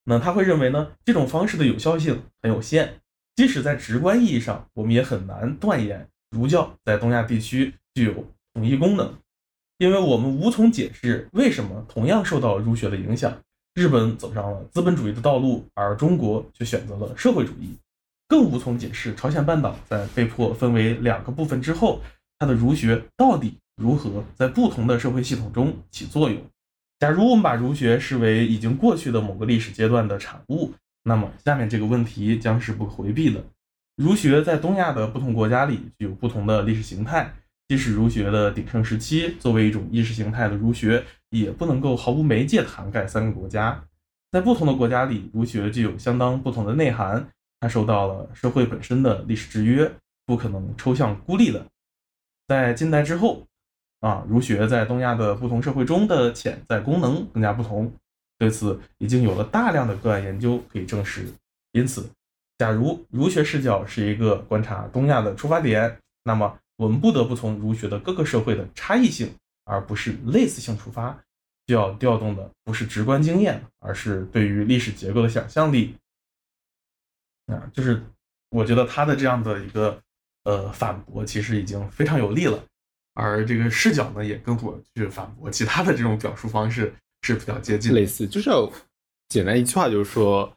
[0.04, 3.00] 那他会认为呢，这种方式的有效性很有限，
[3.34, 9.12] 即使在直观意义上，我们也很难断言儒教在东亚地区具有统一功能，
[9.78, 13.36] 因为我们无从解释为什么同样受到儒学的影响，
[13.74, 17.74] 日本走上了资本主义的道路，而中国却选择了社会主义，
[18.34, 22.00] 更无从解释朝鲜半岛在被迫分为两个部分之后，
[22.36, 26.42] 它的儒学到底如何在不同的社会系统中起作用。
[26.98, 30.72] 假如我们把儒学视为已经过去的某个历史阶段的产物，
[31.04, 33.40] 那么下面这个问题将是不可回避的。
[33.94, 37.32] 儒学在东亚的不同国家里具有不同的历史形态，
[37.68, 43.84] 即使儒学的鼎盛时期作为一种意识形态的儒学，也不能够毫无媒介地涵盖三个国家。
[44.32, 47.28] 在不同的国家里，儒学具有相当不同的内涵，
[47.64, 49.90] 它受到了社会本身的历史制约，
[50.26, 51.64] 不可能抽象孤立的。
[52.46, 53.42] 在近代之后，
[54.00, 57.90] 啊，儒学在东亚的不同社会中的潜在功能更加不同，
[58.36, 61.26] 对此已经有了大量的个案研究可以证实。
[61.72, 62.06] 因此，
[62.58, 71.18] 假如儒学视角是一个观察东亚的出发点，那么我们不得不从儒学的各个社会的差异性，而不是类似性出发，
[71.66, 75.96] 需要调动的不是直观经验，而是对于历史结构的想象力。
[77.46, 78.02] 啊，就是
[78.50, 80.00] 我觉得他的这样的一个
[80.44, 82.62] 呃反驳，其实已经非常有力了。
[83.14, 87.94] 而这个视角呢，也跟我去反驳其他的这种表述方式是比较接近。
[87.94, 88.68] 类似，就是要
[89.28, 90.52] 简单一句话，就是说，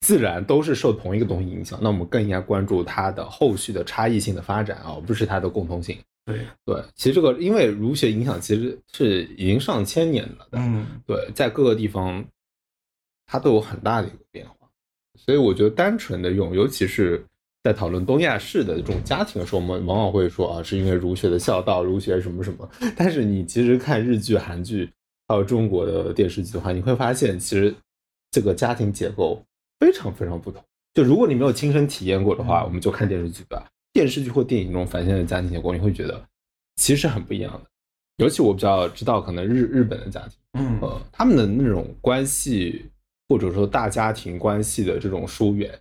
[0.00, 5.98] 自然都是受同一个东西影响，那我们更应该关注它的后续的差异性的发展啊，而不是它的共通性。
[6.24, 12.24] 对，对，其实这个因为儒学影响其实是已经上千年了的，嗯，对，在各个地方
[13.26, 14.61] 它都有很大的一个变化，
[15.24, 17.24] 所以我觉得单纯的用，尤其是
[17.62, 22.68] 在讨论东亚式的这种家庭的时候，我们往往会说啊，是因为儒学的孝道、儒学什么什么。
[22.96, 24.90] 但是你其实看日剧、韩剧，
[25.28, 27.72] 还有中国的电视剧的话，你会发现其实
[28.30, 29.40] 这个家庭结构
[29.78, 30.62] 非常非常不同。
[30.94, 33.64] 就如果你没有亲身体验过的话，嗯我们就看电视剧吧。
[33.92, 36.20] 电视剧或电影中反现的家庭结构，你会觉得
[36.76, 37.60] 其实很不一样的。
[38.16, 40.30] 尤其我比较知道，可能日日本的家庭。
[40.54, 42.86] 嗯，呃，他们的那种关系，
[43.32, 45.72] 或者说大家庭关系的这种疏远，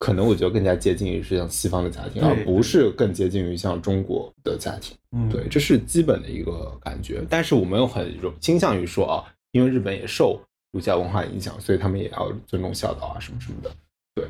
[0.00, 4.96] 可能我觉得更加接近于是像西方的家庭，而不是更接近于像中国的家庭。
[5.12, 7.24] 嗯，对，这是基本的一个感觉。
[7.30, 10.40] 但是我们又很倾向于说啊，因为日本也受
[10.72, 13.70] 儒家文化影响，所以他们也要尊重孝道啊什么什么的。
[14.16, 14.26] 对，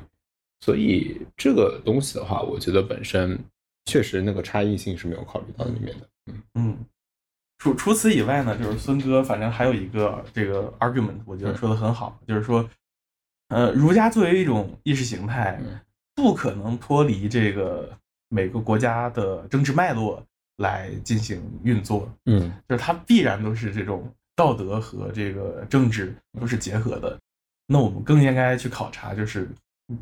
[0.60, 3.38] 所以这个东西的话，我觉得本身
[3.86, 6.08] 确实那个差异性是没有考虑到里面的。
[6.26, 6.76] 嗯嗯，
[7.58, 12.68] 除除此以外呢，就是孙哥反正还有一个这个 argument，我觉得说的很好，就是说，
[13.48, 15.80] 呃，儒家作为一种意识形态嗯，
[16.14, 17.90] 不可能脱离这个
[18.28, 20.22] 每个国家的政治脉络
[20.58, 22.52] 来进行运作，嗯。
[22.68, 27.18] 就是它必然都是这种道德和这个政治都是结合的。
[27.66, 29.48] 那我们更应该去考察，就是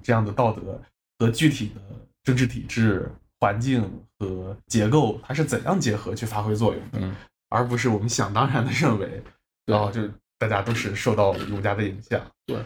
[0.02, 0.80] 这样的道德
[1.18, 1.80] 和具体的
[2.24, 3.88] 政治体制、环境
[4.18, 7.14] 和结构，它是怎样结合去发挥作用的，嗯
[7.54, 9.22] 而不是我们想当然的认为，
[9.64, 10.00] 然后就
[10.38, 12.20] 大家都是受到儒家的影响。
[12.46, 12.56] 对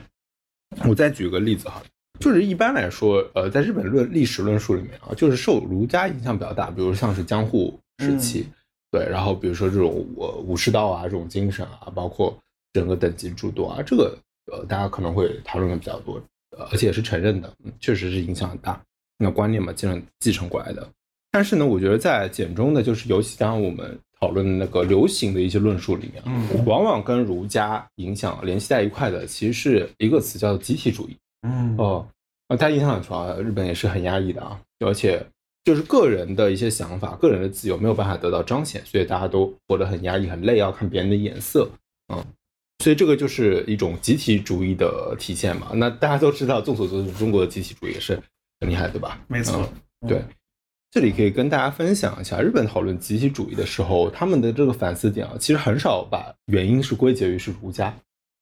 [0.87, 1.83] 我再举个例子哈，
[2.18, 8.46] 就是一般来说，呃，在日本论历史论述里面啊，就是受儒家影响比较大，比如像是江户时期，
[8.90, 12.37] 对，然后比如说这种武武士道啊这种精神啊，包括
[12.72, 14.16] 整个等级制度啊，这个
[14.51, 16.20] 呃大家可能会讨论的比较多，
[16.57, 18.81] 呃，而且也是承认的，嗯确实是影响很大。
[19.18, 20.88] 那观念嘛，继承继承过来的。
[21.31, 31.16] 但是呢，我觉得在简中的，就是尤其刚刚我们讨论的那个流行的一些论述里面啊，嗯往往跟儒家影响联系在一块的，其实是一个词叫做集体主义。
[31.42, 32.07] 嗯哦，
[32.48, 35.24] 啊，它影响很重啊，日本也是很压抑的啊，而且
[35.64, 41.70] 就是个人的一些想法、个人的自由没有办法得到彰显，所以大家都活得很压抑、很累，要看别人的眼色，
[42.12, 42.24] 嗯，
[42.83, 45.68] 所以这个就是一种集体主义的体现嘛。
[45.74, 48.20] 那大家都知道，众所周知，中国的集体主义也是
[48.61, 49.20] 很厉害，对吧？
[49.28, 49.68] 没错
[50.00, 50.22] 嗯，对。
[50.90, 57.94] 这里可以跟大家分享一下，日本讨论集体主义的时候，他们的这个反思点啊，其实很少把原因是归结于是儒家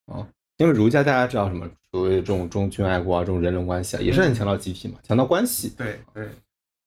[0.07, 0.27] 啊，
[0.59, 6.29] 因为儒家大家知道什么所谓的这种忠君爱国啊，这种人伦关系啊，也是很强调集体嘛，强调关系，对对，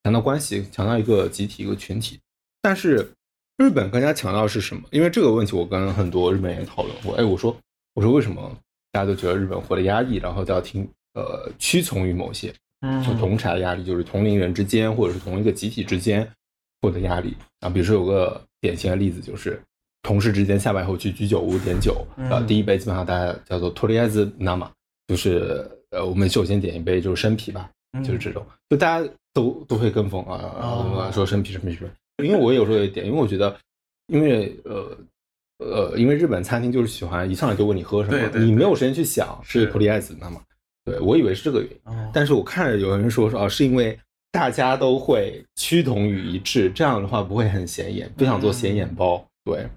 [0.04, 2.20] 强调关系，强调一个集体一个群体。
[2.62, 3.12] 但是
[3.58, 4.84] 日本更加强调的是什么？
[4.92, 7.16] 因为这个问题，我跟很多日本人讨论过。
[7.16, 7.56] 哎，我说
[7.96, 8.58] 我说为什么
[8.94, 12.56] 大家都觉得日本活得压抑，然后都要听呃屈从于某些嗯
[13.06, 16.28] 就同柴压力，就是同龄人之间或者是同一个集体之间
[16.82, 17.70] 获得压力啊。
[17.70, 19.62] 比如说有个典型的例子就是。
[20.02, 24.72] 同事之间下班后去居酒屋点酒，嗯呃，第一杯基本上大家叫做托利埃兹纳玛，
[25.08, 27.70] 就是呃，我们首先点一杯就是生啤吧，
[28.02, 31.92] 就是这种，就大家都都会跟风啊，哦说生啤生啤什么。
[32.24, 33.54] 因为我有时候也点，因为我觉得，
[34.08, 34.98] 因为呃
[35.58, 40.42] 呃，因为日本餐厅就是喜欢一上来就问你喝什么，对对你没有时间去想是是普利埃斯那么，
[40.90, 43.98] 对我以为是这个原因，哦但是我看着有人说说哦，是因为
[44.32, 49.26] 大家都会趋同于一致，这样的话不会很显眼，不想做显眼包。
[49.44, 49.68] 对，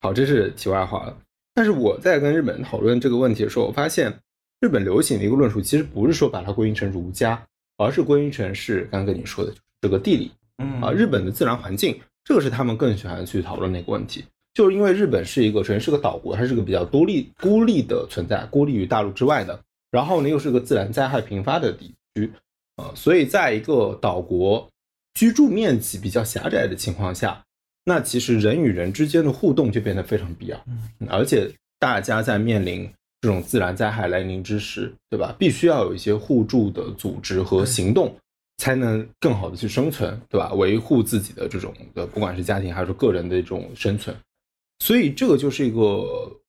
[0.00, 1.16] 好，这是题外话了。
[1.54, 4.12] 但是我在跟日本讨论这个问题的时候，我发现
[4.60, 7.42] 日本流行的一个论述，其实不是说把它归因成儒家，
[7.78, 14.24] 而是归因成是刚刚跟你说的这个地理嗯啊，日本的自然环境，这个是他们更喜欢去讨论的一个问题。
[14.52, 19.58] 就是因为日本是一个首先是个岛国，它是个比较独立孤立的存在，孤立于大陆之外的。
[19.94, 22.32] 然后呢，又是个自然灾害频发的地区，
[22.78, 24.68] 呃，所以在一个岛国
[25.14, 27.40] 居住面积比较狭窄的情况下，
[27.84, 30.60] 那其实人与人之间的互动就变得非常必要。
[30.66, 35.32] 嗯而且大家在面临这种自然灾害来临之时，对吧？
[35.38, 38.12] 必须要有一些互助的组织和行动，
[38.58, 40.52] 才能更好的去生存，对吧？
[40.54, 44.16] 维护自己的这种的，不管是家庭还是个人的一种生存。
[44.80, 46.04] 所以这个就是一个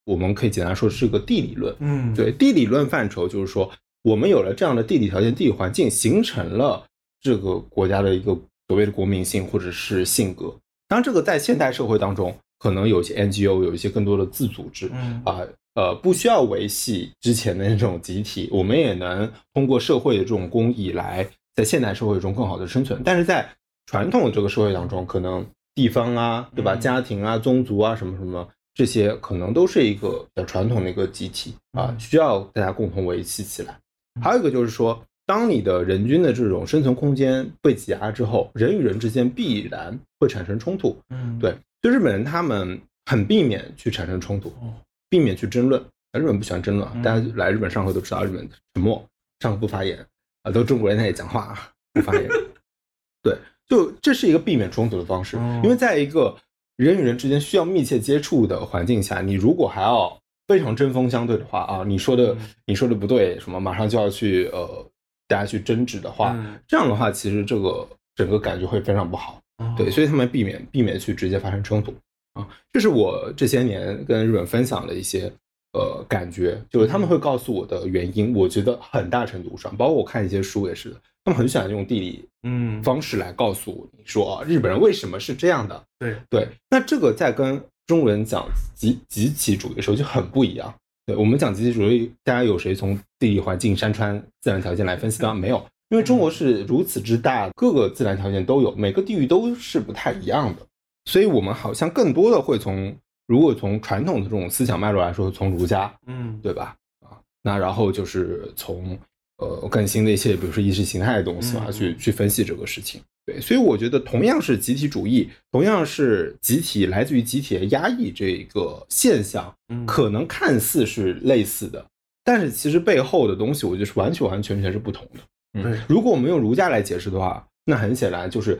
[0.06, 1.76] 我们可以简单说是一个地理论。
[1.80, 3.70] 嗯对地理论范畴，就是说
[4.04, 6.86] 我们有了这样的地理条件、地理环境，形成了
[7.22, 8.38] 这个国家的一个
[8.68, 10.56] 所谓的国民性或者是性格。
[10.88, 15.42] 当然，这个在现代社会当中，可能有一些 NGO，有一些更多的自组织嗯啊，
[15.74, 23.02] 呃，不需要维系之前的那种集体，我们也能通过社会的这种公益来在现代社会中更好的生存。
[23.04, 23.50] 但是在
[23.88, 26.76] 传统的这个社会当中，可能地方啊，对吧？
[26.76, 33.80] 嗯家庭啊、宗族啊，什么什么这些，可能都是一个比较传统的一个集体啊，嗯需要大家共同维系起来。
[34.22, 40.96] 还有一个就是说，当你的人均的这种生存空间被挤压之后，人与人之间必然会产生冲突。
[41.10, 44.74] 嗯对，就日本人他们很避免去产生冲突，哦
[45.10, 45.82] 避免去争论。
[46.12, 49.06] 日本不喜欢争论大家来日本上课都知道，日本沉默，
[49.40, 50.06] 上课不发言
[50.44, 52.30] 啊，都中国人在那里讲话啊，不发言。
[53.22, 56.36] 对，就这是一个避免冲突的方式，哦因为在一个
[56.78, 62.50] 人与人之间需要密切接触的环境下，你如果还要非常针锋相对的话啊，你说的、嗯。
[62.66, 64.86] 你说的不对，什么马上就要去呃
[65.28, 66.60] 大家去争执的话，嗯。
[66.68, 69.40] 这样的话其实这个整个感觉会非常不好。
[69.58, 69.74] 哦。
[69.78, 71.94] 对，所以他们避免避免去直接发生冲突
[72.34, 75.32] 啊，这是我这些年跟日本分享的一些
[75.72, 85.84] 呃感觉，就是他们会告诉我的原因，我觉得很大程度上，包括我看一些书也是的，他们很喜欢用地理嗯方式来告诉你说啊，日本人为什么是这样的。
[86.00, 90.74] 对对，那这个在跟中国人讲集集体主义的时候就很不一样。
[91.08, 95.34] 对我们讲集体主义，大家有谁从地理环境、山川、自然条件来分析的？
[95.34, 100.62] 没有，因为中国是如此之大，各个自然条件都有，每个地域都是不太一样的，
[101.06, 102.96] 所以我们好像更多的会从，
[103.28, 106.76] 如果从传统的这种思想脉络来说，从儒家，嗯对吧？
[107.02, 108.98] 啊，那然后就是从
[109.38, 113.02] 呃更新的一些，比如说意识形态的东西嘛，嗯去去分析这个事情。
[113.26, 121.84] 对，所以我觉得同样是集体主义，同样是集体来自于集体的压抑这个现象，嗯可能看似是类似的，
[122.24, 125.64] 但是其实背后的东西，我觉得是完全完全全是不同的。
[125.64, 128.60] 对，如果我们用儒家来解释的话，那很显然就是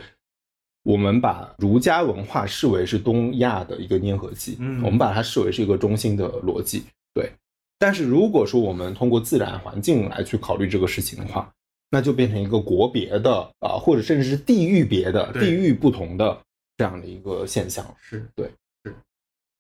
[0.84, 6.84] 我们把儒家文化视为是东亚的一个粘合剂，嗯我们把它视为是一个中心的逻辑。
[7.14, 7.32] 对，
[7.78, 11.52] 但是如果说我们通过自然环境来去考虑这个事情的话，
[11.92, 16.38] 那就变成一个国别的啊、或者甚至是地域别的、地域不同的
[16.78, 17.86] 这样的一个现象。
[18.02, 18.28] 是。
[18.36, 18.50] 对，
[18.84, 18.96] 是，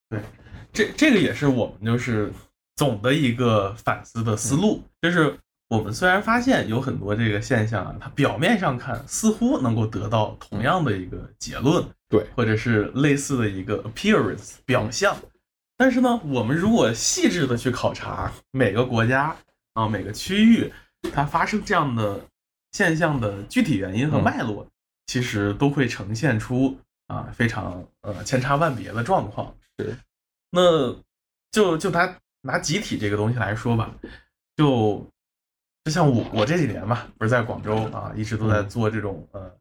[0.10, 0.20] 对，
[0.74, 2.32] 这这个也是我们就是
[2.76, 5.38] 总的一个反思的思路，就是
[5.70, 15.16] 我们虽然发现有很多这个现象啊，它表面上看似乎能够得到同样的一个结论，对，或者是类似的一个 appearance 表象，
[15.78, 19.36] 但是呢，我们如果细致的去考察每个国家
[19.74, 20.72] 啊、每个区域
[21.12, 22.22] 它发生这样的
[22.72, 24.24] 现象的具体原因和嗯。
[24.24, 24.66] 脉络，
[25.08, 29.54] 其实都会呈现出啊非常呃千差万别的状况。
[29.78, 29.98] 是，
[30.52, 30.96] 那
[31.52, 33.94] 就就拿拿集体这个东西来说吧，
[34.56, 35.06] 就
[35.84, 39.54] 就像我我这几年吧，不是在广州啊，一直都在做这种呃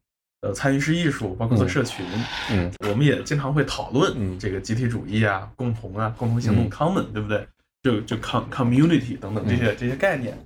[0.44, 2.04] 呃参与式艺术，包括做嗯社群，
[2.52, 7.46] 嗯我们也经常会讨论嗯这个集体主义啊、共同啊、共同行动嗯 common，对不对？
[7.82, 10.36] 就就 com community 等等这些这些概念。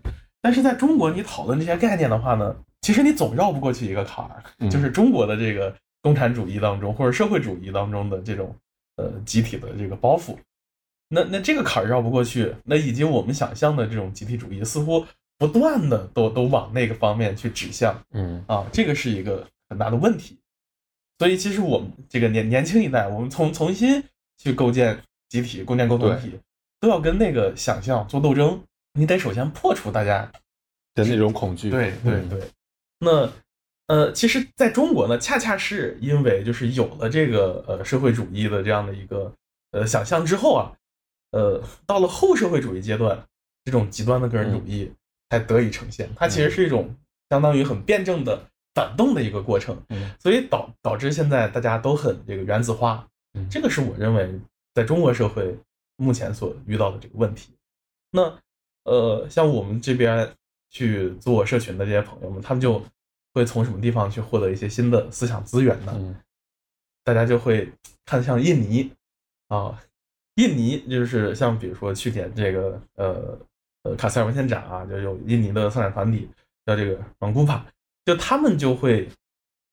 [0.41, 8.55] 但是在中国，你讨论这些概念的话呢，其实你总绕不过去一个坎儿，嗯就是中国的这个共产主义当中或者社会主义当中的这种
[8.97, 10.37] 呃集体的这个包袱。
[11.09, 15.05] 那那这个坎儿绕不过去，那以及我们想象的这种集体主义，似乎
[15.39, 17.99] 不断的都都往那个方面去指向。
[18.13, 20.39] 嗯啊，这个是一个很大的问题。
[21.19, 24.03] 所以其实我们这个年年轻一代，我们从重新
[24.37, 26.39] 去构建集体、构建共同体，
[26.81, 28.63] 都要跟那个想象做斗争。
[28.95, 30.31] 你得首先破除大家
[30.95, 31.71] 的那种恐惧。
[31.71, 32.41] 对对嗯对。
[33.01, 33.31] 那
[33.87, 39.33] 呃，其实在中国呢，恰恰是因为就是有了这个呃社会主义的这样的一个
[39.71, 40.73] 呃想象之后啊，
[41.31, 43.27] 呃，到了后社会主义阶段，
[43.65, 44.93] 这种极端的个人主义
[45.31, 46.09] 才得以呈现。
[46.17, 46.95] 它其实是一种
[47.31, 53.07] 相当于很辩证的反动的一个过程，嗯所以导导致现在大家都很这个原子化。
[53.35, 54.41] 嗯这个是我认为
[54.75, 55.57] 在中国社会
[55.97, 57.53] 目前所遇到的这个问题。
[58.11, 58.33] 那
[58.85, 60.29] 呃，像我们这边
[60.71, 62.83] 去做社群的这些朋友们，他们就
[63.35, 65.93] 会从什么地方去获得一些新的思想资源呢？
[65.97, 66.17] 嗯
[67.05, 67.73] 大家就会
[68.05, 68.93] 看向印尼
[69.47, 69.83] 啊，
[70.35, 73.39] 印尼就是像比如说去年这个呃
[73.85, 76.29] 呃卡塞尔文献展啊，就有印尼的策展团体
[76.67, 77.65] 叫这个蒙古帕，
[78.09, 79.07] 就他们就会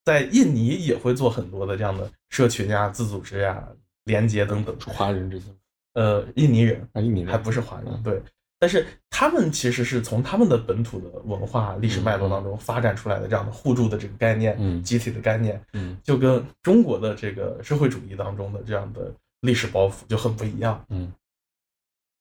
[0.03, 3.65] 在印尼也会做很多的这样的社群呀、自组织呀、
[4.03, 4.75] 连接等等。
[4.87, 5.45] 华人这些
[5.93, 8.21] 呃，印尼人啊，印尼人还不是华人，嗯对。
[8.59, 19.09] 但是他们其实是从他们的本土的文化历史脉络当中发展出来的这样的互助的这个概念，嗯集体的概念，嗯就跟中国的这个社会主义当中的这样的
[19.39, 20.85] 历史包袱就很不一样。
[20.89, 21.09] 嗯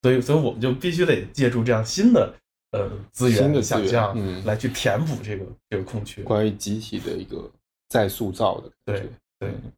[0.02, 2.32] 所以，所以我们就必须得借助这样新的
[2.74, 6.22] 呃资源、新的资源想象嗯来去填补这个这个空缺。
[6.22, 7.50] 关于集体的一个
[7.88, 8.70] 再塑造的。
[8.84, 9.08] 对
[9.38, 9.72] 对嗯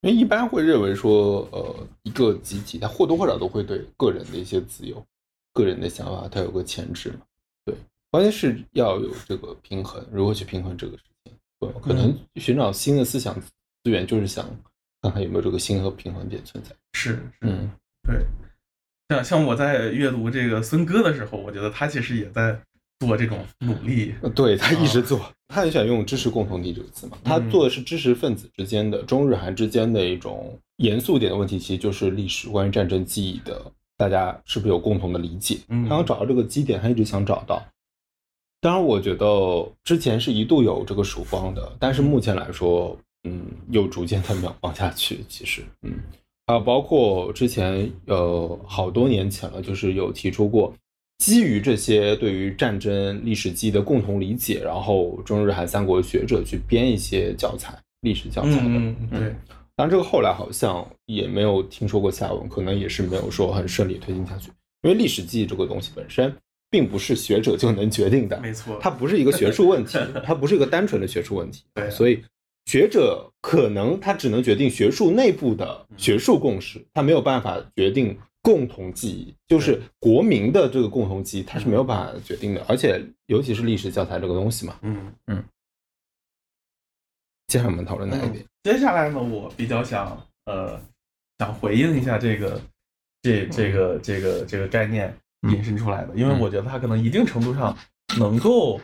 [0.00, 1.74] 因为一般会认为说，呃，
[2.04, 5.04] 一个集体它或多或少都会对个人的一些自由、
[5.52, 7.22] 个人的想法，它有个前置嘛。
[7.64, 7.74] 对，
[8.08, 11.32] 关键是要有这个平衡，如何去平衡这个事情？
[11.58, 14.48] 对，可能寻找新的思想资源，就是想
[15.02, 16.70] 看看有没有这个新和平衡点存在。
[16.92, 17.68] 是，是嗯
[18.06, 18.24] 对。
[19.08, 22.58] 像像我在阅读这个孙哥的时候，我觉得他其实也在
[23.00, 24.14] 做这种努力。
[24.20, 27.16] 呃对他一直做，他很喜欢用“知识共同体”这个词嘛。
[27.24, 35.58] 他做的是知识分子之间的中日韩之间的一种严肃点的问题，其实就是历史关于战争记忆的，大家是不是有共同的理解？
[35.68, 37.64] 嗯他想找到这个基点，他一直想找到。
[38.60, 45.24] 当然，我觉得之前是一度有这个曙光的，但是目前来说，嗯，又逐渐在往往下去。
[45.28, 45.92] 其实，嗯，
[46.48, 50.72] 啊，包括之前呃好多年前了，就是有提出过，
[51.18, 58.62] 基于这些对于战争历史记忆的共同理解，然后中日韩三国学者去编一些教材，历史教材的。
[58.64, 59.34] 嗯嗯，对，
[59.76, 64.50] 当然，这个后来好像也没有听说过下文，可能也是没有说很顺利推进下去。
[64.82, 66.34] 因为历史记忆这个东西本身，
[66.70, 71.64] 并不是学者就能决定的，没错，它不是一个学术问题， 它不是一个单纯的学术问题。
[71.74, 72.22] 对所以
[72.68, 82.62] 学者可能他只能决定学术内部的学术共识，他没有办法决定共同记忆，就是国民的这个共同记忆，他是没有办法决定的。
[82.68, 85.10] 而且，尤其是历史教材这个东西嘛，嗯。
[85.28, 85.42] 嗯。
[87.46, 88.44] 接下来我们讨论哪一点？
[88.64, 90.78] 接下来呢，我比较想呃
[91.38, 92.60] 想回应一下这个
[93.22, 95.52] 这这个这个这个概念嗯。
[95.54, 97.74] 引申出来的，因为我觉得它可能一定程度上
[98.18, 98.78] 能够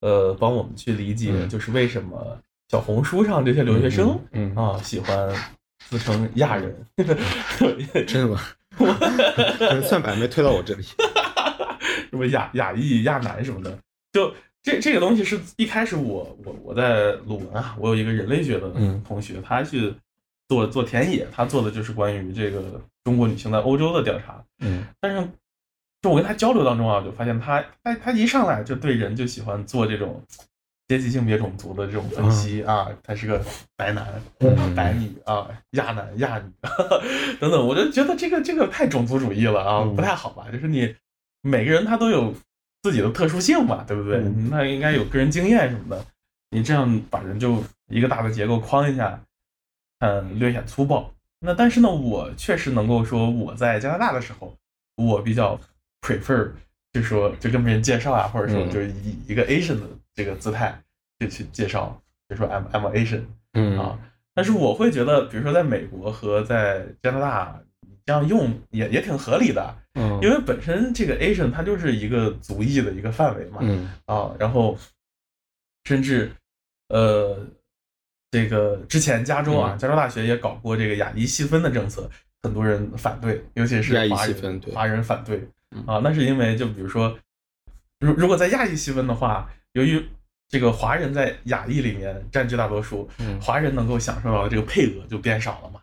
[0.00, 1.46] 呃帮我们去理解，嗯。
[1.50, 5.32] 就是为什么小红书上这些留学生嗯，嗯啊喜欢
[5.88, 6.74] 自称亚人，
[8.06, 8.40] 真的吗？
[9.84, 10.82] 算盘没推到我这里。
[12.10, 13.78] 什么亚亚裔、亚男什么的，
[14.12, 19.94] 就这这个东西是一开始我我我在鲁文啊，我有一个人类学的嗯同学，他去
[20.48, 24.42] 做做田野，他做的就是关于这个中国女性在欧洲的调查。
[24.60, 25.28] 嗯但是
[26.02, 30.22] 就我跟他交流当中啊，我就发现他他他一上来就对人就喜欢做这种
[30.88, 33.42] 阶级、性别、种族的这种分析啊，他是个
[33.76, 34.06] 白男、
[34.38, 36.50] 嗯白女啊，亚男、亚女
[37.40, 40.46] 等等，我就觉得这个这个太种族主义了啊，嗯不太好吧？
[40.52, 40.94] 就是你
[41.42, 42.32] 每个人他都有
[42.82, 44.18] 自己的特殊性嘛，对不对？
[44.18, 46.04] 嗯那应该有个人经验什么的，
[46.50, 49.20] 你这样把人就一个大的结构框一下，
[49.98, 51.12] 嗯，略显粗暴。
[51.40, 54.56] 那但是呢，我确实能够说我在加拿大的时候，
[54.96, 55.58] 我比较
[56.00, 56.50] prefer
[56.92, 60.82] 就说就跟别人介绍啊，或者说嗯就是以一个 Asian 的这个姿态
[61.20, 63.78] 就去介绍，比如说 I'm I'm Asian 嗯。
[63.78, 63.96] 啊。
[64.34, 70.18] 但是我会觉得，比如说在美国和在加拿大，你这样用也也挺合理的，嗯。
[70.22, 73.88] 因为本身这个 Asian 它就是一个族裔的一个范围嘛，嗯。
[74.06, 74.76] 啊，然后
[75.84, 76.30] 甚至
[76.88, 77.46] 呃，
[78.30, 82.10] 这个之前加州啊，嗯加州大学也搞过这个亚裔细分的政策，
[82.42, 85.82] 很多人反对，尤其是华人华人反对嗯。
[85.86, 87.18] 啊，那是因为就比如说，
[88.00, 90.02] 如如果在亚裔细分的话，由于
[90.48, 95.80] 这个华人在亚裔里面占据大多数，嗯华人能够享受到的这个配额就变少了嘛。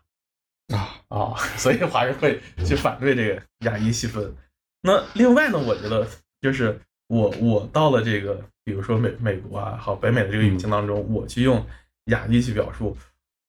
[0.76, 4.36] 啊啊，所以华人会去反对这个亚裔细分。
[4.82, 6.08] 那另外呢，我觉得
[6.42, 11.64] 就是我我到了这个，比如说美美国啊，好北美的这个语境当中，我去用
[12.06, 12.98] 亚裔去表述，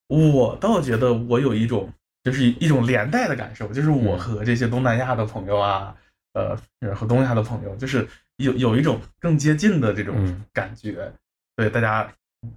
[0.08, 1.90] 我倒觉得我有一种
[2.22, 5.96] 就是一种连带的感受，就是我嗯和这些东南亚的朋友啊，
[6.34, 6.54] 呃，
[6.94, 8.06] 和东亚的朋友，就是
[8.36, 11.12] 有有一种更接近的这种嗯感觉。
[11.56, 12.12] 对大家，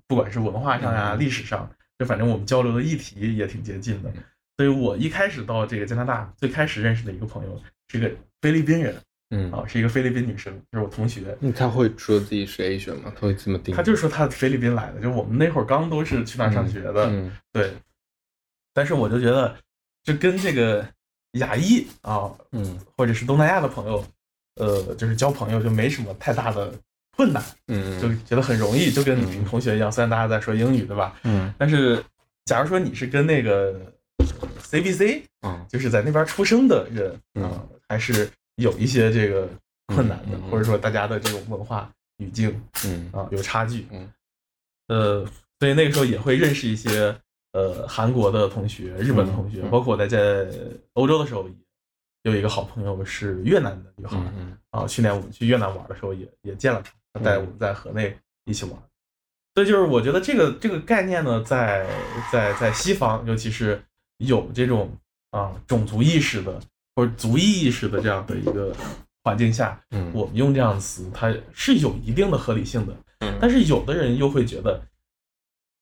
[0.08, 1.70] 不管是文化上呀、嗯历史上，
[2.00, 4.12] 就反正我们交流的议题也挺接近的。
[4.58, 8.12] 所以我一开始到这个加拿大，最开始认识的一个朋友是一个
[8.42, 8.96] 菲律宾人
[9.30, 11.38] 嗯啊，是一个菲律宾女生，就是我同学。
[11.40, 13.14] 那他会说自己是 Asian 吗？
[13.16, 13.78] 他会这么定义？
[13.78, 17.72] 她就说她菲律宾来的，就我们那会儿刚都是去那儿上学的，嗯对。
[18.74, 19.56] 但是我就觉得，
[20.04, 20.88] 就跟这个
[21.34, 24.04] 亚裔啊，嗯或者是东南亚的朋友，
[24.58, 26.74] 呃，就是交朋友就没什么太大的
[27.16, 29.92] 困难，嗯就觉得很容易，就跟你同学一样。
[29.92, 31.20] 虽然大家在说英语，对吧？
[31.24, 32.04] 嗯但是
[32.46, 33.80] 假如说你是跟那个
[34.64, 39.48] CBC，嗯就是在那边出生的人啊、嗯还是有一些这个
[39.88, 42.54] 困难的，或者说大家的这种文化语境
[42.86, 43.88] 嗯啊有差距。
[43.92, 44.12] 嗯
[44.90, 45.26] 呃，
[45.60, 47.16] 所以那个时候也会认识一些
[47.54, 50.48] 呃韩国的同学、日本的同学，嗯嗯包括我在在
[50.94, 51.50] 欧洲的时候，
[52.24, 54.86] 有一个好朋友是越南的女孩、嗯啊。
[54.86, 58.74] 去年我们去越南玩的时候也也见了她，她带我们在河内一起玩。
[59.56, 61.88] 所以就是我觉得这个这个概念呢，在
[62.32, 63.82] 在在西方，尤其是
[64.18, 64.92] 有这种
[65.32, 66.60] 啊种族意识的
[66.96, 68.76] 或者族裔意识的这样的一个
[69.24, 72.94] 环境下，嗯我们用这样的词，它是有一定的合理性的。
[73.22, 74.80] 嗯但是有的人又会觉得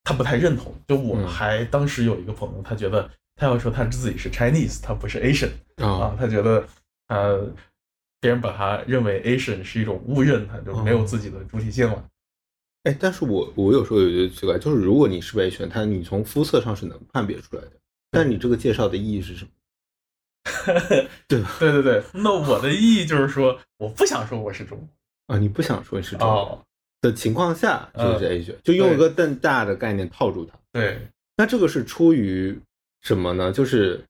[0.05, 0.73] 他不太认同。
[0.87, 5.51] 就我嗯还当时有一个朋友，他觉得他要说他自己是 Chinese，他不是 Asian
[5.83, 6.65] 啊啊，他觉得
[7.07, 7.47] 呃
[8.21, 12.05] 别人把他认为 Asian 是一种误认，他就没有自己的主体性了。
[12.83, 17.71] 哎，但是我我有时候有觉得奇怪，就是如果你是被选，他你从肤色上是能判别出来的，
[18.11, 19.51] 但你这个介绍的意义是什么？
[21.27, 21.55] 对吧？
[21.59, 26.61] 对对对，那我的意义就是说，我不想说我是中国啊，你不想说你是中国哦，
[27.01, 30.55] 的情况下就是 Asian，就用一个更大的概念套住他。
[30.71, 32.57] 对那这个是出于
[33.05, 33.53] 什么呢？
[33.53, 34.03] 就是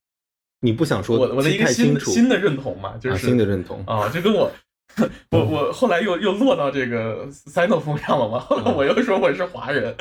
[0.61, 4.51] 你不想说我我的一个新新的认同嘛，就啊是新的认同啊，就跟我。
[5.31, 9.93] 我我后来又又落到这个 Sino 风上了嘛，后来我又说我是华人，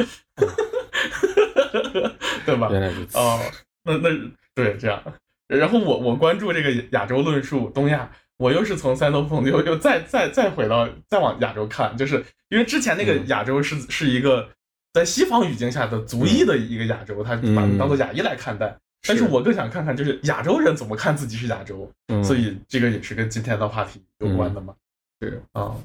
[2.47, 2.69] 对吧？
[2.71, 3.19] 原来如此。
[3.19, 3.41] 哦，
[3.83, 4.09] 那那
[4.55, 5.03] 对这样，
[5.49, 14.49] 然后我我关注这个亚洲论述东亚，我又是从三诺风又又再再再回到再往亚洲看，就是因为之前那个嗯亚洲是、是一个
[14.93, 18.77] 在西方语境下的族裔的一个亚洲，他把嗯当做亚裔来看待。
[19.07, 22.25] 但是我更想看看，就是亚洲人怎么看自己是亚洲，嗯。
[22.25, 24.75] 所以这个也是跟今天的话题有关的嘛。
[25.21, 25.77] 是啊，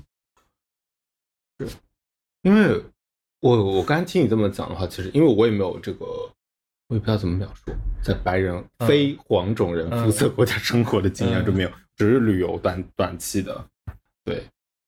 [1.57, 1.67] 对
[2.41, 2.81] 因为
[3.41, 6.05] 我我刚才听你这么讲的话，其实因为我也没有这个，
[6.87, 8.87] 我也不知道怎么描述，在白人、嗯。
[8.87, 11.45] 非黄种人肤色国家生活的经验嗯。
[11.45, 13.67] 就没有，只是旅游短短期的。
[14.23, 14.43] 对，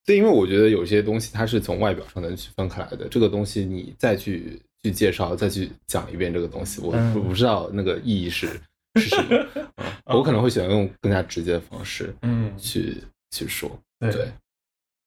[0.06, 8.48] 所以因为我觉得有些东西它是从外表上能区分开来的，这个东西你再去去介绍，再去讲一遍这个东西，我嗯我不知道那个意义是
[8.96, 9.38] 是什么。
[10.06, 12.98] 啊我可能会喜欢用更加直接的方式嗯，去
[13.30, 13.70] 去说。
[14.00, 14.32] 对对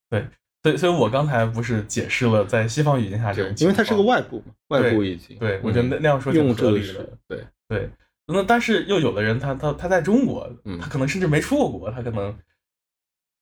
[0.08, 0.26] 对，
[0.62, 5.36] 所以所以我刚才不是解释了在西方语境下这种因为它是个外部嘛，外部语境。
[5.38, 7.18] 对，我觉得那嗯那样说挺用这个是合理的。
[7.26, 7.90] 对，对，
[8.26, 12.34] 那但是又有的人他他他在中国，嗯他可能甚至没出过国，他可能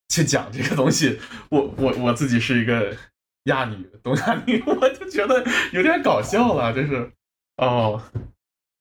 [0.09, 1.21] 去讲这个东西。
[1.51, 2.97] 我我我自己是一个
[3.45, 7.11] 亚女、东亚女， 我就觉得有点搞笑了，这是。
[7.57, 8.03] 哦，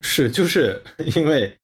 [0.02, 0.82] 是就是
[1.16, 1.58] 因为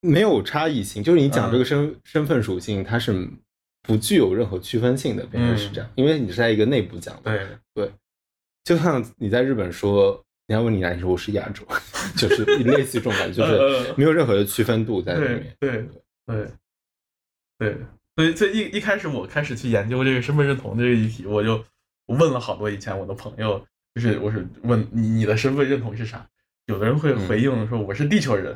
[0.00, 3.28] 没有差异性，就是你讲这个身、身份属性，它是
[3.82, 7.46] 不具有任何区分性的，变成是这样，因为你是在一个内部讲的，对。
[7.74, 7.92] 对，
[8.64, 10.12] 就像你在日本说，
[10.46, 11.64] 人家问你来，你说我是亚洲，
[12.16, 15.88] 就是类似于这种感觉，就是没有任何的区分度在里面，对对
[16.26, 16.50] 对。
[17.58, 17.76] 对，
[18.20, 21.64] 所以所以一一开始我开始去研究这个身份认同这个议题，我就
[22.06, 23.64] 问了好多以前我的朋友，
[23.94, 26.26] 就是我是问你你的身份认同是啥？
[26.66, 28.54] 有的人会回应说我是地球人，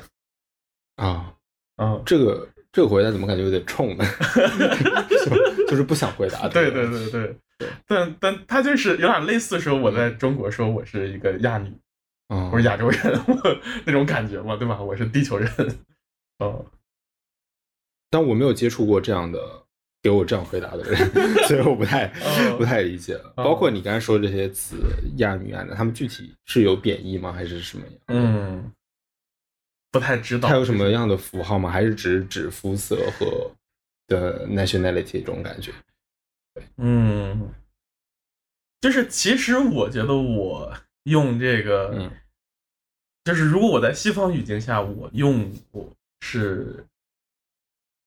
[0.96, 1.32] 啊，
[1.82, 4.04] 嗯，这个这个回答怎么感觉有点冲呢？
[5.24, 11.72] 就就是不想回答，对对对对对， 但但他就是有点类似说我在中国说我是一个亚女，
[12.28, 12.50] 嗯。
[12.52, 13.00] 我是亚洲人
[13.86, 14.80] 那种感觉嘛，对吧？
[14.82, 15.50] 我是地球人，
[16.38, 16.64] 哦，
[18.14, 19.40] 但我没有接触过这样的
[20.00, 21.10] 给我这样回答的人，
[21.48, 23.20] 所以我不太哦不太理解。
[23.34, 24.76] 包括你刚才说的这些词，
[25.16, 27.32] 亚女、亚男，他们具体是有贬义吗？
[27.32, 27.94] 还是什么样？
[28.06, 28.70] 嗯，
[29.90, 31.68] 不太知道它有什么样的符号吗？
[31.68, 33.50] 还是只是指肤色和
[34.06, 35.72] 的 nationality 这种感觉？
[36.76, 37.52] 嗯，
[38.80, 42.12] 就是其实我觉得我用这个，嗯
[43.24, 45.90] 就是如果我在西方语境下，我用我
[46.20, 46.84] 是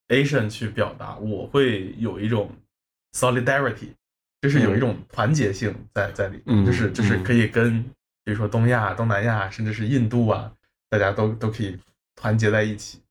[0.07, 2.51] Asian 去表达，我会有一种
[3.13, 3.89] solidarity，
[4.41, 7.23] 就是有一种团结性在在里面，嗯就是就是嗯。
[7.23, 7.83] 可以跟
[8.23, 10.51] 比如说东亚、东南亚，甚至是印度啊，
[10.89, 11.77] 大家都都可以
[12.15, 13.01] 团结在一起，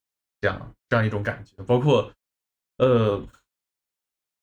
[0.41, 2.13] 这样这样一种感觉，包括
[2.79, 3.27] 呃。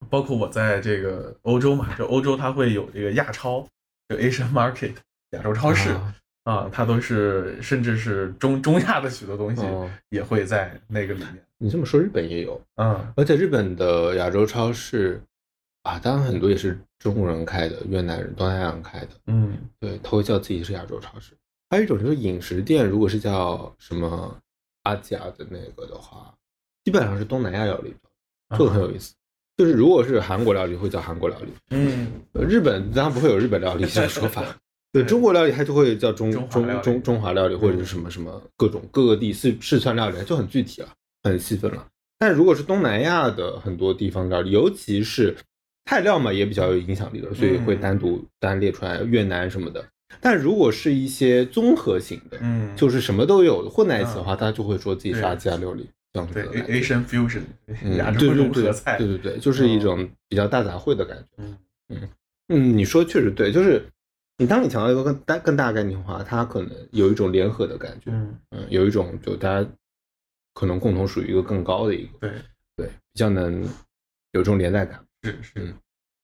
[0.09, 3.65] 包括我在这个欧洲嘛，就欧洲它会有这个亚超，
[4.09, 4.93] 就 Asian Market
[5.29, 6.13] 亚洲超市啊
[6.43, 11.43] 啊，它都是甚至是中中亚的许多东西哦也会在那个里面。
[11.57, 15.21] 你这么说，日本也有，嗯而且日本的亚洲超市
[15.83, 21.33] 啊，当然很多也是中国人开的，越南人、东南亚人开的，嗯对，他会叫自己是亚洲超市。
[21.69, 24.37] 还有一种就是饮食店，如果是叫什么
[24.83, 26.33] 阿甲的那个的话，
[26.83, 27.95] 基本上是东南亚料理，
[28.49, 29.13] 这个很有意思。
[29.55, 34.43] 就是如果是韩国料理，会叫韩国料理；嗯呃日本当然不会有日本料理这个说法。
[34.93, 35.05] 对对。
[35.05, 40.89] 中国料理，它就会叫中中中中中华料理，或者是什么什么各种各个地四四川料理，就很具体了，
[41.23, 41.85] 很细分了。
[42.19, 45.35] 但如果是东南亚的很多地方料理，尤其是
[45.83, 49.83] 泰料嘛，也比较有影响力的，所以会单独单列出来越南什么的。
[50.21, 55.89] 但如果是一些综合型的，嗯，就是什么都有混在一起的话，他就会说自己是阿基亚料理，
[56.31, 56.43] 对。
[56.67, 57.41] Asian fusion
[57.83, 58.97] 嗯 亚洲对对对融合菜。
[58.97, 61.43] 对对对，就是一种比较大杂烩的感觉。
[61.89, 62.09] 嗯。
[62.49, 63.83] 嗯，你说确实对，就是
[64.37, 69.69] 你当你强调一个更大更大概念化，它可能有一种联合的感觉，嗯，嗯，有一种就大家
[70.53, 72.31] 可能共同属于一个更高的一个，对，
[72.75, 73.61] 对，比较能
[74.31, 74.99] 有这种连带感。
[75.23, 75.73] 是是嗯，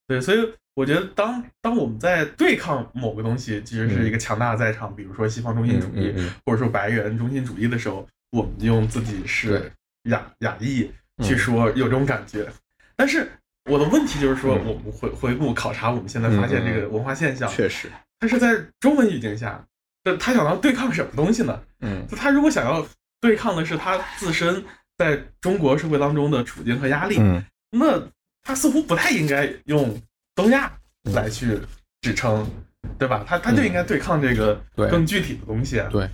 [0.08, 6.14] 对，所以我觉得当当我们在对抗某个东西，其实是一个强大的在场，比如说西方中心主义，
[6.46, 9.72] 或者说白人中心主义的时候，我们用自己是对
[10.12, 12.52] 亚亚裔嗯去说有这种感觉。
[12.96, 13.30] 但是
[13.66, 14.68] 我的问题就是说，嗯。
[14.68, 17.90] 我们回回顾考察我们现在发现这个文化现象，确实，
[18.20, 19.64] 它是在中文语境下，
[20.04, 21.62] 这他想要对抗什么东西呢？
[21.82, 22.06] 嗯。
[22.08, 22.86] 就他如果想要
[23.22, 24.64] 对抗的是他自身
[24.98, 27.44] 在中国社会当中的处境和压力，嗯。
[27.72, 28.02] 那
[28.42, 30.02] 他似乎不太应该用
[30.34, 30.72] 东亚
[31.14, 31.60] 来去
[32.02, 32.50] 指称，
[32.98, 33.24] 对吧？
[33.28, 35.88] 他他就应该对抗这个更具体的东西啊。
[35.92, 36.10] 对，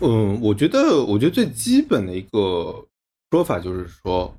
[0.00, 2.86] 嗯，我觉得，我觉得最基本的一个
[3.32, 4.32] 说法就是说，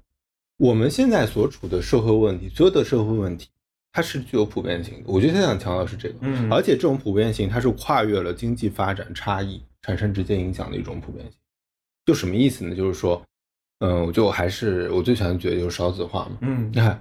[0.57, 3.47] 我们现在所处的社会问题，所有的社会问题，
[3.91, 5.03] 它是具有普遍性的。
[5.05, 11.39] 我觉得现在想强调的是这个，嗯而且这种普遍性，它是跨越了经济发展差异产生直接影响的一种普遍性。
[12.05, 12.75] 就什么意思呢？
[12.75, 13.21] 就是说，
[13.79, 16.37] 嗯，我就还是我最喜欢觉得就是少子化嘛。
[16.41, 16.99] 嗯你看，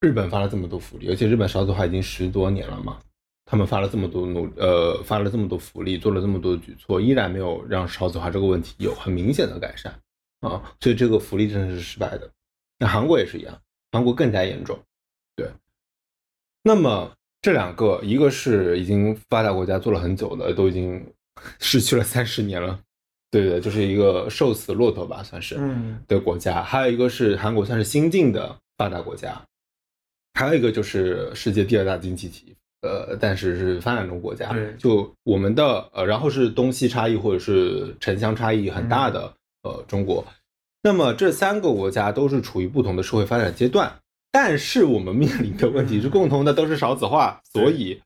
[0.00, 2.98] 日本发了这么多福利，而且日本少子化已经十多年了嘛，
[3.44, 9.94] 他们发了这么多努呃发了这么多福利，做了这么多举措，依然没有让少子化这个问题有很明显的改善
[10.40, 12.28] 啊，所以这个福利真的是失败的。
[12.84, 13.58] 那韩国也是一样，
[13.92, 14.78] 韩国更加严重。
[15.34, 15.48] 对，
[16.62, 17.10] 那么
[17.40, 21.02] 这两个，一个是已经发达国家做了很久的，都已经
[21.60, 22.78] 失去了三十年了，
[23.30, 25.56] 对对，就是一个瘦死骆驼吧，算是。
[25.58, 29.42] 嗯的国家，还有一个是韩国算是新晋的发达国家，
[30.34, 34.52] 还有一个就是世界第二大经济体，呃，但是是发展中国家。
[34.52, 40.22] 对就我们的呃，然后是东西差异或者是城乡差异很大的、呃中国。
[40.86, 43.90] 那么这三个国家都是处于不同的社会发展阶段，
[44.30, 47.98] 但是我们面临的问题是共同的，都是少子化，所以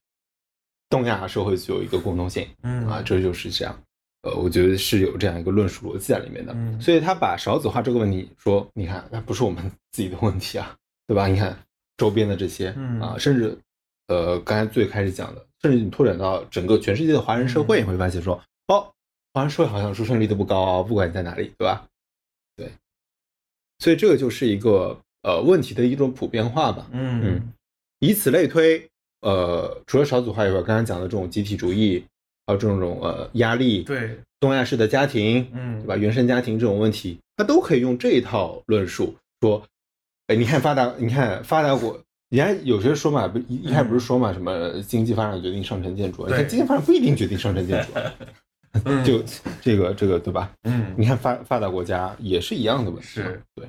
[0.88, 2.46] 东亚社会具有一个共同性。
[2.62, 3.76] 嗯啊，这就是这样。
[4.22, 6.52] 呃，我觉得是有这样一个论述逻辑在里面的。
[6.54, 10.76] 嗯所以他把少子化这个问题说，你看，那不是我们 自己的问题啊，
[11.08, 11.26] 对吧？
[11.26, 11.58] 你看
[11.96, 13.58] 周边的这些嗯啊，甚至
[14.06, 18.86] 呃，刚才最开始讲的，甚至你拓展到整个全世界的华人社会，嗯你会发现说，哦，
[19.34, 21.84] 华人社会好像出生率都不高啊，不管你在哪里，对吧？
[23.78, 26.86] 对，所以这个就是一个呃问题的一种普遍化吧。
[26.92, 27.52] 嗯嗯
[28.00, 28.88] 以此类推，
[29.22, 32.04] 呃，除了少子化以外，刚才讲的这种集体主义，
[32.46, 35.96] 还有这种呃压力，对，东亚式的家庭，嗯对吧？
[35.96, 39.60] 原生家庭这种问题，它都可以用这一套论述说，
[40.28, 47.88] 哎，你看发达，你看发达国，人家有些说嘛，不一一开始不是说嘛，什么经济发展决定上层建筑，你看经济发展不一定决定上层建筑，
[48.84, 49.22] 嗯 就
[49.60, 50.50] 这个这个对吧？
[50.64, 53.20] 嗯你看发发达国家也是一样的问题
[53.54, 53.68] 对，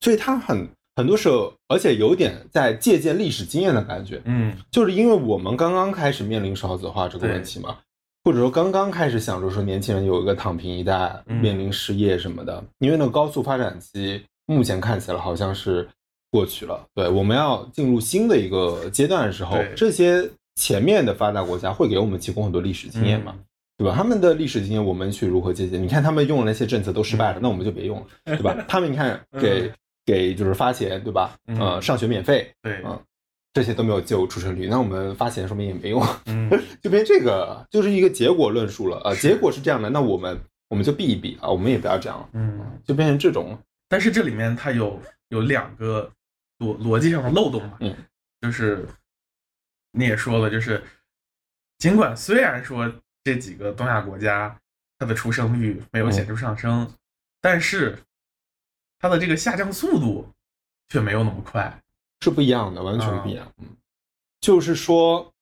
[0.00, 7.78] 所以它很很多时候，而且有点在借鉴历史经验的感觉，嗯就是因为我们刚刚开始面临少子化这个问题嘛，
[8.22, 15.88] 或者说刚刚开始想着说年轻人有一个躺平一代，嗯面临失业什么的，因为那个高速发展期目前看起来好像是
[16.30, 16.86] 过去了。
[16.94, 23.34] 对，我们要进入新的一个阶段的时候，这些前面的发达国家会给我们提供很多历史经验嘛。
[23.36, 23.44] 嗯
[23.76, 23.94] 对吧？
[23.94, 25.82] 他们的历史经验我们去如何借鉴？
[25.82, 28.54] 你看他们用的那些政策都失败了，那我们就别用了，对吧？
[28.68, 29.72] 他们你看给、
[30.04, 31.36] 给就是发钱，对吧？
[31.46, 33.00] 嗯呃，上学免费，对，嗯
[33.52, 36.50] 这些都没有救出生率，那我们发钱说明也没用，嗯
[36.82, 39.00] 就变这个就是一个结果论述了。
[39.04, 40.36] 呃，结果是这样的，那我们
[40.68, 43.56] 我们就避一避啊，我们也不要这样了，嗯，就变成这种
[43.88, 46.10] 但是这里面它有有两个
[46.58, 47.94] 逻逻辑上的漏洞嘛，嗯，
[48.40, 48.86] 就是
[49.92, 50.82] 你也说了，就是
[51.78, 52.92] 尽管虽然说
[53.24, 54.56] 这几个东亚国家
[54.98, 56.88] 它的出生率没有显著上升，
[57.40, 57.98] 但是
[58.98, 60.28] 它的这个下降速度
[60.88, 61.80] 却没有那么快，
[62.20, 63.50] 是不一样的，完全啊不一样。
[63.58, 63.66] 嗯，
[64.40, 65.32] 就是说，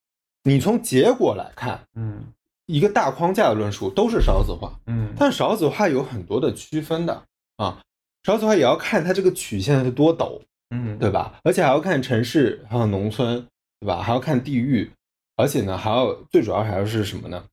[0.43, 2.23] 你从结果来看，嗯
[2.65, 7.23] 一个大框架的论述都是少子化，嗯，但少子化有很多的区分的
[7.57, 7.81] 啊，
[8.23, 11.39] 少子化也要看它这个曲线是多陡，嗯对吧？
[11.43, 13.45] 而且还要看城市，还有农村，
[13.81, 14.01] 对吧？
[14.01, 14.89] 还要看地域，
[15.35, 17.45] 而且呢，还要最主要还要是什么呢？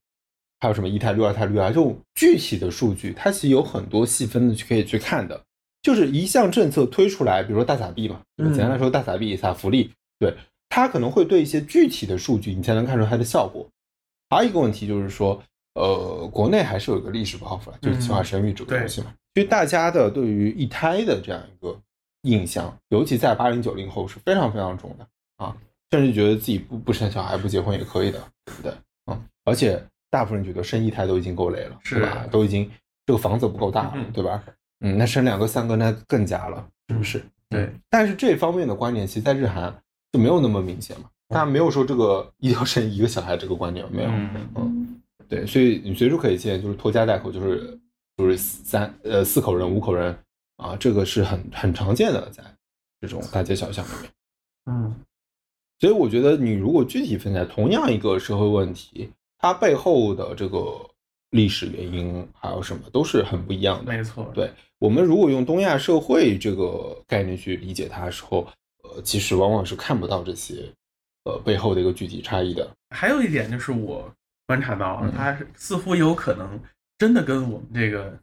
[0.61, 1.67] 还有什么一胎率、二胎率啊？
[1.67, 5.41] 这种具体的数据，它其实有很多细分的去可以去看的。
[5.81, 10.31] 就是一项政策推出来，比如说大撒币嘛，简单来说，大撒币、撒福利，对
[10.69, 13.67] 它可能会对一些具体的数据，你才能看出它的效果。
[14.29, 15.41] 还有一个问题就是说，
[15.73, 19.11] 呃，国内还是有一个历史包袱了，就是计划生育这个东西嘛。
[19.33, 21.75] 其实大家的对于一胎的这样一个
[22.21, 25.07] 印象，尤其在八零九零后是非常非常重的
[25.37, 25.57] 啊，
[25.89, 28.71] 甚至觉得自己不不生小孩、不结婚也可以的，对不对？
[29.07, 32.27] 嗯，而且大部分人觉得生一胎都已经够累了，是对吧？
[32.29, 32.69] 都已经
[33.07, 34.43] 这个房子不够大了，嗯对吧？
[34.81, 37.19] 嗯，那生两个、三个那更加了，是不是？
[37.49, 37.79] 对嗯。
[37.89, 39.73] 但是这方面的观念，其实在日韩
[40.11, 44.09] 就没有那么明显嘛，大家没有说这个一定要生一个小孩这个观念没有。
[44.11, 47.79] 嗯嗯，对，所以你随处可以见，就是拖家带口，就是
[48.17, 50.15] 就是三呃四口人、五口人
[50.57, 52.43] 啊，这个是很很常见的，在
[52.99, 54.11] 这种大街小巷里面。
[54.65, 54.95] 嗯
[55.79, 59.09] 所以我觉得，你如果具体分析同样一个社会问题，
[59.41, 60.89] 它背后的这个
[61.31, 63.91] 历史原因还有什么，都是很不一样的。
[63.91, 68.47] 没错，对我们如果用东亚社会这个概念去理解它的时候，
[68.83, 70.71] 呃，其实往往是看不到这些
[71.23, 72.69] 呃背后的一个具体差异的。
[72.95, 74.13] 还有一点就是我
[74.45, 76.59] 观察到它似乎有可能
[76.97, 78.13] 真的跟我们这个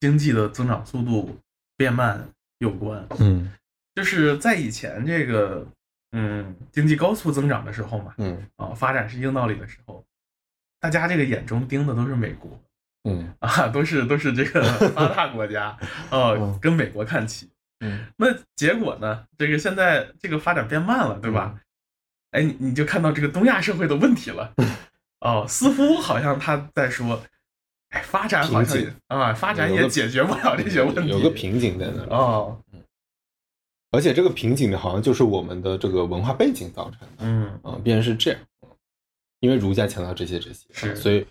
[0.00, 1.36] 经济的增长速度
[1.76, 3.04] 变慢有关。
[3.18, 3.50] 嗯
[3.94, 5.66] 就是在以前这个
[6.12, 10.04] 嗯经济高速增长的时候嘛，嗯啊发展是硬道理的时候，
[10.80, 12.60] 大家这个眼中盯的都是美国
[13.04, 14.62] 嗯啊，都是都是这个
[14.94, 15.76] 发达国家，
[16.10, 17.48] 哦嗯，跟美国看齐。
[17.80, 18.26] 嗯那
[18.56, 19.24] 结果呢？
[19.38, 21.60] 这个现在这个发展变慢了，对吧？
[22.32, 24.52] 哎，你你就看到这个东亚社会的问题了。
[25.20, 27.22] 哦，似乎好像他在说，
[27.90, 31.08] 哎，发展好像啊，发展也解决不了这些问题。
[31.08, 32.10] 有个瓶颈在那里。
[32.10, 32.60] 哦，
[33.92, 38.40] 而且这个瓶颈呢，好像就是我们的这个文化背景造成的嗯啊，变成是这样。
[39.40, 41.24] 因为儒家强调这些这些，所以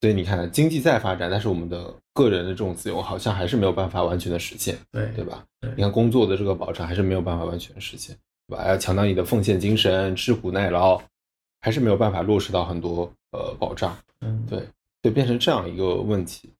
[0.00, 5.44] 所以你看，经济再发展，但是我们的个人的这种自由好像还是没有办法完全的实现，对对吧？
[5.60, 8.14] 对你看工作的这个保障还是没有办法完全实现，
[8.48, 8.68] 对吧？
[8.68, 11.00] 要强调你的奉献精神、吃苦耐劳，
[11.60, 13.96] 还是没有办法落实到很多呃保障。
[14.20, 14.66] 嗯，对，
[15.02, 16.50] 就变成这样一个问题。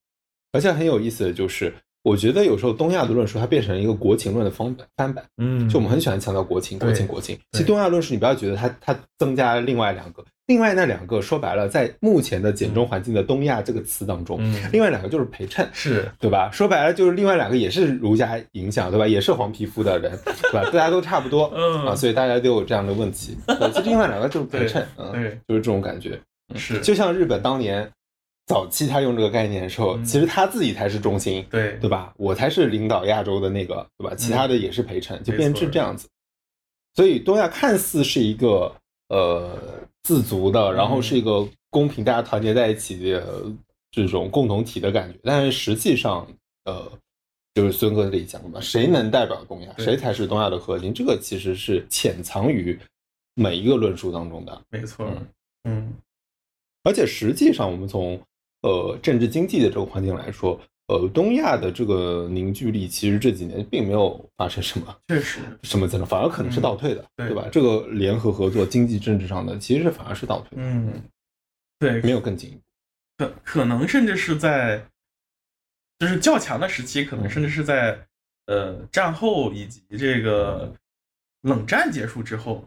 [0.53, 5.25] 而且很有意思的就是，我觉得有时候东亚的论述它变成一个国情论的翻版翻版。
[5.37, 7.39] 嗯，就我们很喜欢强调国情，国情，国情。
[7.53, 15.67] 其实东亚论述，你不要觉得它它增加了另外两个，另外那两个说白了，在目前的简中环境的东亚这个词当中，嗯另外两个就是陪衬。
[15.73, 16.51] 是对吧？
[16.53, 19.09] 说白了就是另外两个也是儒家影响，对吧？
[19.09, 20.65] 也是黄皮肤的人， 对吧？
[20.65, 23.37] 大家都差不多，嗯啊，所以大家都有这样的问题。
[23.49, 26.21] 对，其实另外两个就是陪衬，嗯，对就是这种感觉。
[26.57, 27.91] 是，就像日本当年
[28.47, 32.13] 早期他用这个概念的时候，嗯其实他自己才是中心，对对吧？
[32.19, 34.15] 我才是领导亚洲的那个，对吧？
[34.15, 36.07] 其他的也是陪衬，就变成这样子。
[36.95, 38.71] 所以东亚看似是一个
[39.09, 39.59] 呃
[40.05, 43.53] 自足的，然后是一个公平，大家团结在一起的
[43.91, 45.19] 这种共同体的感觉。
[45.25, 46.27] 但是实际上，
[46.65, 46.91] 呃，
[47.55, 50.95] 就是孙哥这里讲的嘛，谁能代表东亚，谁才是东亚的核心？
[50.95, 52.79] 这个其实是潜藏于
[53.35, 54.63] 每一个论述当中的。
[54.71, 55.27] 没错嗯，
[55.65, 55.95] 嗯
[56.83, 58.21] 而且实际上，我们从
[58.61, 67.49] 呃政治经济的这个环境来说，呃，东亚的这个凝聚力其实这几年并没有发生什么 确实，什么增长，反而可能是倒退的，对对吧？
[67.51, 71.03] 这个联合合作、经济政治上的其实反而是倒退的，嗯，
[71.79, 72.61] 对，没有更进一步。
[73.17, 74.87] 可可能甚至是在，
[75.99, 77.99] 就是较强的时期，可能甚至是在
[78.47, 80.71] 呃战后以及这个
[81.43, 82.63] 冷战结束之后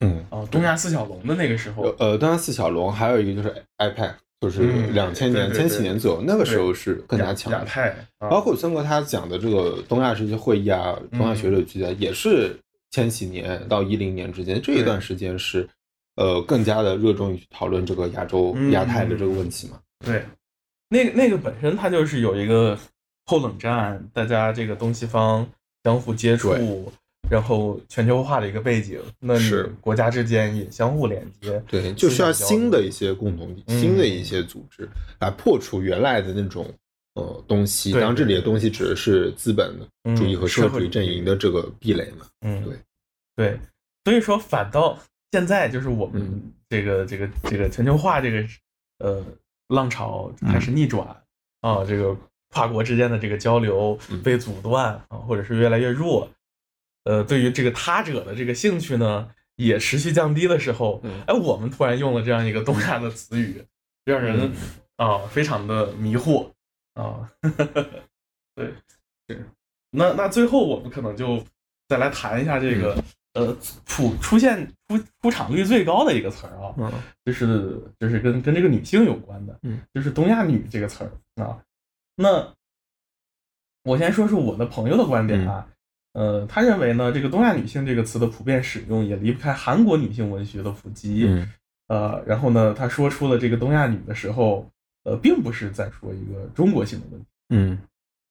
[0.00, 7.58] 嗯，啊，东亚四小龙的那个时候，呃，东亚四小龙还有一个就是 iPad，就是嗯两千年、千禧年左右，那个时候是更加强的。
[7.58, 8.28] 亚太，啊。
[8.30, 12.58] 包括孙哥他讲的这个东亚世界会议啊，东亚学者聚啊，也是
[12.90, 15.68] 千禧年到一零年之间这一段时间是，
[16.16, 19.78] 呃，更加的热衷于去讨论这个亚洲、嗯亚太的这个问题嘛。
[20.06, 20.24] 对，
[20.88, 22.78] 那个那个本身它就是有一个
[23.26, 25.46] 后冷战，大家这个东西方
[25.84, 26.84] 相互接触对，
[27.30, 29.72] 然后全球化的一个背景，那是。
[29.80, 33.80] 国家之间也相互连接，对，就需要新的一些共同体、嗯。
[33.80, 34.88] 新的一些组织
[35.20, 36.68] 来破除原来的那种
[37.14, 37.92] 呃东西。
[37.92, 39.78] 对当然，这里的东西指的是资本
[40.16, 42.26] 主义和社会主义阵营的这个壁垒嘛。
[42.40, 42.76] 嗯，对。
[43.36, 43.60] 对，
[44.04, 44.98] 所以说反倒
[45.30, 46.52] 现在就是我们嗯。
[46.68, 48.44] 这个、这个这个全球化这个
[48.98, 49.24] 呃
[49.66, 51.04] 浪潮开始逆转、
[51.62, 52.16] 啊，这个
[52.50, 54.22] 跨国之间的这个交流嗯。
[54.22, 56.30] 被阻断啊，或者是越来越弱，
[57.04, 63.64] 呃，对于这个他者的这个兴趣呢也持续降低的时候，嗯哎，我们突然用了这样一个东亚的词语，
[64.04, 64.52] 让人
[64.96, 66.50] 啊非常的迷惑
[66.94, 67.30] 啊，
[68.54, 68.72] 对，
[69.28, 69.46] 是，
[69.90, 71.42] 那那最后我们可能就
[71.88, 73.02] 再来谈一下这个、
[73.34, 76.92] 呃普出现出出场率最高的一个词儿啊，嗯
[77.24, 81.62] 就是就是跟跟这个女性有关的，嗯，就是东亚女这个词儿啊。
[82.16, 82.52] 那
[83.84, 85.66] 我先说说我的朋友的观点啊，
[86.12, 91.48] 呃，他认为呢，这个东亚女性这个词的普遍使用也离不开韩国女性文学的普及，嗯
[91.88, 94.68] 呃，然后呢，他说出了这个东亚女的时候，
[95.04, 97.26] 呃，并不是在说一个中国性的问题。
[97.50, 97.78] 嗯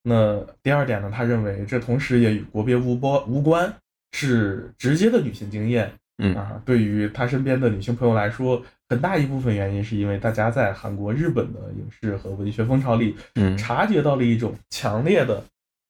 [0.02, 3.72] 那第二点呢，他认为这同时也与国别无波无关，
[4.14, 6.62] 是直接的女性经验嗯啊。
[6.66, 15.44] 对于他身边的女性朋友来说，很大一部分原因是因为大家在韩国、日本的影视和文学风潮里，嗯察觉到了一种强烈的、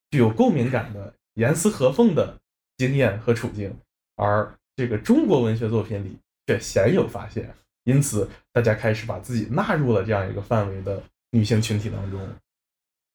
[0.10, 2.38] 具有共鸣感的严丝合缝的
[2.78, 3.74] 经验和处境，
[4.18, 7.50] 而这个中国文学作品里却鲜有发现，
[7.86, 12.20] 因此大家开始把自己纳入了这样一个范围的女性群体当中。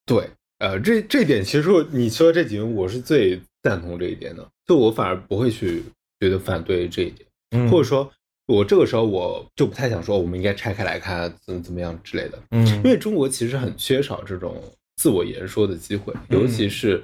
[0.07, 5.83] 对，呃，这这点其实你说这几点，我是最赞同这一点的，就我反而不会去
[6.18, 7.70] 觉得反对这一点，嗯。
[7.70, 8.11] 或者说，
[8.47, 12.66] 我这个时候我就不太想说我们应该拆开来看怎么怎么样之类的，嗯。
[12.77, 14.62] 因为中国其实很缺少这种
[14.97, 17.03] 自我言说的机会，嗯尤其是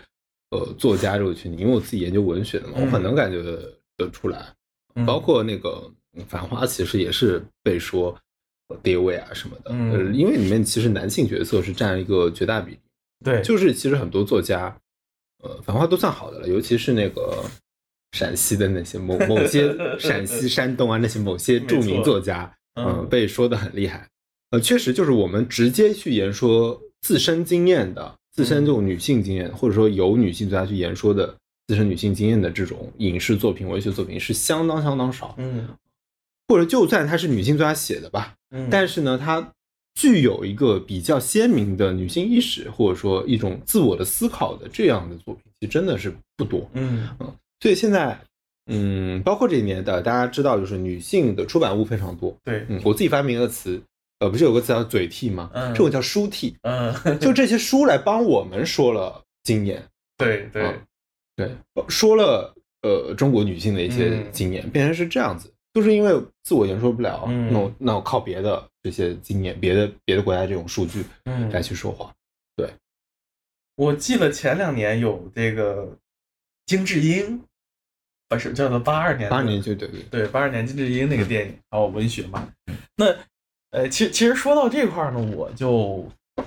[0.50, 4.46] 呃作家这个群体，因为我自己研究文学的嘛，嗯我很能感觉得出来，
[4.94, 5.06] 嗯。
[5.06, 5.90] 包括那个
[6.26, 8.16] 《繁花》，其实也是被说
[8.68, 9.92] 呃跌位啊什么的，嗯。
[9.92, 12.78] 呃，因为里面其实男性角色是占一个绝大比例。
[13.24, 14.74] 对，就是其实很多作家，
[15.42, 17.44] 呃，繁花都算好的了，尤其是那个
[18.12, 22.86] 陕西的那些某某些 陕西、山东啊那些某些著名作家，嗯。
[22.86, 24.08] 嗯，被说的很厉害。
[24.50, 31.34] 呃，确实就是我们直接去言说自身经验的、自身这种女性经验，或者说有女性作家去言说的
[31.66, 35.34] 自身女性经验的这种影视作品、文学作品是相当相当少。
[35.38, 35.68] 嗯
[36.48, 39.52] 或者就算它是女性作家写的吧，嗯，但是呢，它
[39.94, 46.68] 具有一个比较鲜明的女性意识，或者说一种自我的思考的这样的作品，其实真的是不多。
[46.74, 47.08] 嗯
[47.60, 48.18] 所以现在，
[48.66, 52.36] 嗯，包括这一年的，大家知道，就是女性的出版物非常多。
[52.42, 53.80] 对，嗯，我自己发明了个词，
[54.20, 55.50] 呃，不是有个词叫嘴替吗？
[55.54, 59.82] 嗯这种叫书替，嗯就这些书来帮我们说了经验，
[60.16, 60.86] 对对嗯
[61.36, 61.56] 对，
[61.88, 66.12] 说了呃中国女性的一些嗯经验，变成是这样子，就是因为
[66.42, 72.14] 自我言说不了，嗯那我那我靠别的这些经验，别的别的国家这种数据嗯来去说话。
[72.56, 72.68] 对
[73.76, 75.96] 我记得前两年有这个
[76.66, 77.42] 金智英，
[78.28, 82.46] 不是叫做八二年八二年就对对，对八二年金智英那个电影，还有文学嘛。
[82.66, 83.06] 嗯那
[83.70, 85.70] 呃，其实其实说到这块儿呢，我就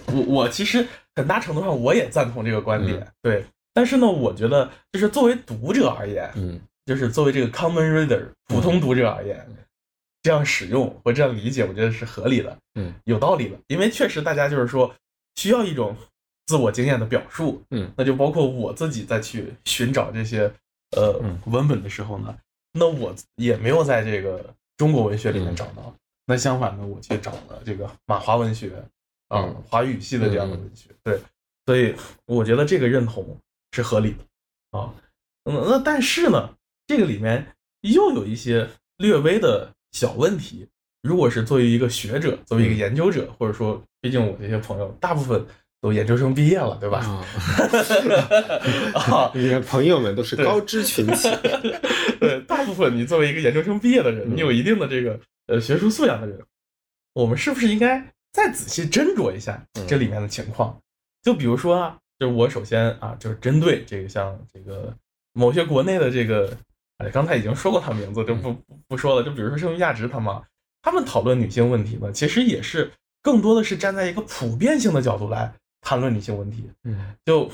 [0.07, 3.45] 我我其实很大程度上我也赞同这个观点，对。
[3.73, 9.43] 但是呢，我觉得就是作为读者而言，嗯就是作为这个 common reader 普通读者而言，
[10.21, 13.57] 这样使用或这样理解，我觉得是合理的，嗯，有道理的。
[13.67, 14.93] 因为确实大家就是说
[15.35, 15.95] 需要一种
[16.45, 20.41] 自我经验的表述，嗯，那就包括我自己再去寻找这些
[20.95, 22.35] 呃嗯文本的时候呢，
[22.73, 25.95] 那我也没有在这个中国文学里面找到。
[26.25, 28.71] 那相反呢，我去找了这个马华文学
[29.27, 30.89] 啊，华语系的这样的文学。
[31.03, 31.19] 对，
[31.65, 31.93] 所以
[32.25, 33.37] 我觉得这个认同
[33.71, 34.93] 是合理的啊。
[35.45, 36.49] 嗯，那但是呢，
[36.87, 37.45] 这个里面
[37.81, 40.67] 又有一些略微的小问题。
[41.01, 45.45] 如果是作为一个学者，作为一个研究者，或者说，毕竟我这些朋友大部分
[45.81, 46.99] 都研究生毕业了，对吧？
[48.95, 51.29] 啊， 你的朋友们都是高知群体。
[52.21, 56.39] 对，大部分你作为一个研究生毕业的人，你有一定的这个呃学术素养的人，
[57.13, 60.79] 我们是不是应该再仔细斟酌一下这里面的情况？
[61.21, 64.95] 就比如说啊，就是我首先啊，就是针对这个像这个
[65.33, 66.55] 某些国内的这个，
[66.97, 68.55] 哎，刚才已经说过他名字，就不
[68.87, 69.23] 不说了。
[69.23, 70.35] 就比如说剩余价值他们。
[70.85, 72.91] 他们讨论女性问题呢，其实也是
[73.21, 76.69] 更多的是站在一个普遍性的角度来谈论女性问题。
[76.83, 77.49] 嗯，就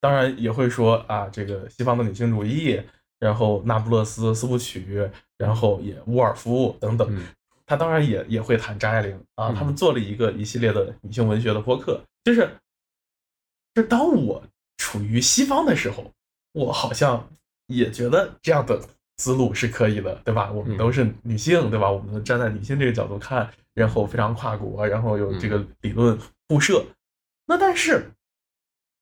[0.00, 2.82] 当然也会说啊，这个西方的女性主义，
[3.22, 5.08] 然后那不勒斯四部曲，
[5.38, 7.24] 然后也沃尔夫等等。
[7.64, 12.02] 他当然也也会谈张爱玲啊，他们做了一个一系列的女性文学的播客。
[12.24, 12.50] 就是，
[13.74, 14.42] 就当我
[14.76, 16.10] 处于西方的时候，
[16.52, 17.30] 我好像
[17.68, 18.80] 也觉得这样的。
[19.18, 20.50] 思路是可以的，对吧？
[20.50, 21.88] 我们都是女性，对吧？
[21.88, 26.18] 我们站在女性这个角度看，然后非常跨国，然后有这个理论
[26.48, 26.84] 铺设。
[27.46, 28.10] 那但是，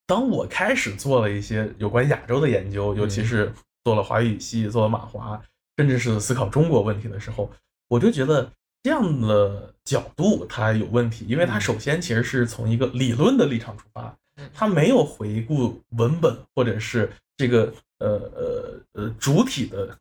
[0.07, 3.51] 当我开始做了一些有关亚洲的研究，尤其是
[3.85, 5.41] 做了华语系，做了马华，
[5.77, 7.51] 甚至是思考中国问题的时候，
[7.89, 8.51] 我就觉得
[8.83, 14.17] 这样的角度它有问题，因为它首先其实是从一个理论的立场出发，
[14.55, 19.99] 它没有回顾文本或者是这个呃呃呃主体的。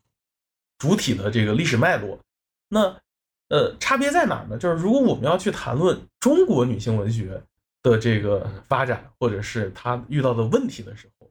[0.80, 2.18] 主体的这个历史脉络，
[2.70, 2.98] 那
[3.50, 4.56] 呃差别在哪儿呢？
[4.56, 7.38] 就是如果我们要去谈论中国女性文学
[7.82, 11.30] 的这个发展，或者是她遇到的问题的时候，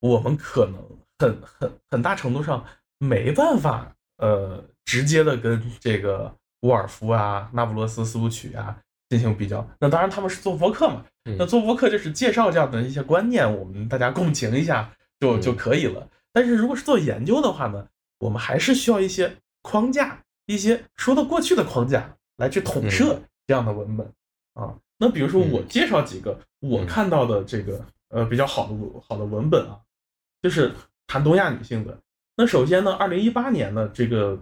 [0.00, 0.82] 我们可能
[1.18, 2.64] 很很很大程度上
[2.98, 8.76] 没办法呃直接的跟这个沃尔夫啊、那不勒斯四部曲啊
[9.08, 9.66] 进行比较。
[9.80, 11.04] 那当然他们是做播客嘛，
[11.38, 16.08] 那做播客就是介绍这样的一些观念，我们大家共情一下就就可以了。
[16.32, 17.86] 但是如果是做研究的话呢？
[18.18, 24.10] 我们还是需要一些框架，一些说得过去的框架来去统摄这样的文本
[24.54, 24.74] 啊。
[24.96, 28.74] 那比如说，我介绍几个我看到的这个呃比较好的
[29.06, 29.78] 好的文本啊，
[30.40, 30.72] 就是
[31.06, 31.98] 谈东亚女性的。
[32.36, 34.38] 那首先呢，二零一八年呢，这个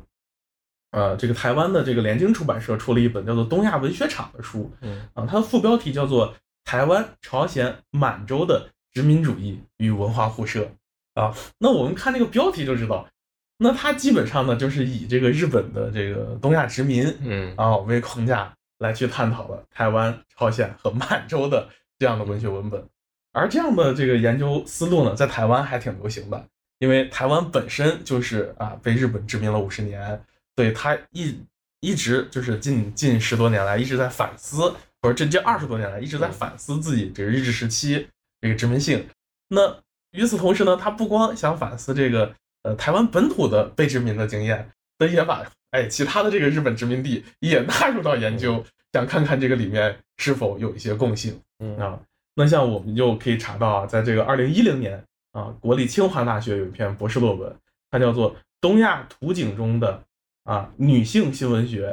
[0.91, 4.73] 呃这个台湾的这个联经出版社出了一本叫做《东亚文学场》的书，
[5.15, 6.33] 啊，它的副标题叫做
[6.65, 10.71] 《台湾、朝鲜、满洲的殖民主义与文化互射》
[11.21, 11.35] 啊。
[11.59, 13.09] 那我们看这个标题就知道。
[13.57, 22.85] 那它基本上呢，就是以这个日本的这个东亚殖民，嗯啊为框架来去探讨了台湾、朝鲜和满洲的这样的文学文本。
[23.33, 26.49] 而这样的这个研究思路呢，在台湾还挺流行的，
[26.85, 30.21] 因为台湾本身就是啊被日本殖民了五十年，
[30.55, 31.35] 所以他一
[31.81, 34.71] 一直就是近近十多年来一直在反思，
[35.01, 38.07] 或者这这二十多年来一直在反思自己这个日治时期
[38.43, 39.09] 这个殖民性。
[39.49, 39.79] 那
[40.11, 42.35] 与此同时呢，他不光想反思这个。
[42.67, 48.65] 呃，台湾本土的被殖民的经验，那也把哎其他的这个日本殖民地也纳入到研究，
[48.95, 51.39] 想看看这个里面是否有一些共性
[51.79, 52.01] 啊。
[52.37, 55.05] 那像我们就可以查到啊，在这个二零一零年
[55.35, 57.55] 啊，国立清华大学有一篇博士论文，
[57.91, 60.03] 它叫做《东亚图景中的
[60.45, 61.91] 啊女性新闻学》，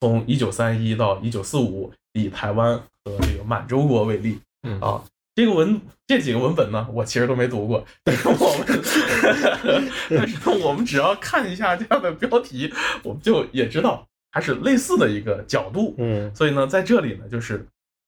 [0.00, 4.38] 从一九三一到一九四五，以台湾和这个满洲国为例
[4.80, 5.04] 啊。
[5.34, 12.72] 这个文这几个文本呢，我其实都没读过，但是我们， 但是我们只要看一下这样的标题，
[13.02, 15.96] 我们就也知道它是类似的一个角度。
[15.98, 17.66] 嗯，所以呢，在这里呢，就是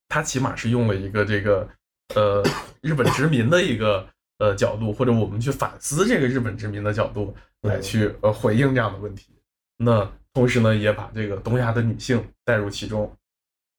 [0.09, 1.68] 它起码是用了一个这个
[2.14, 2.45] 呃
[2.80, 4.07] 日本殖民的一个
[4.39, 9.32] 呃角度，或者我们去反思这个日本殖民的角度来去呃回应这样的问题。
[9.76, 13.16] 那同时呢，也把这个东亚的女性带入其中。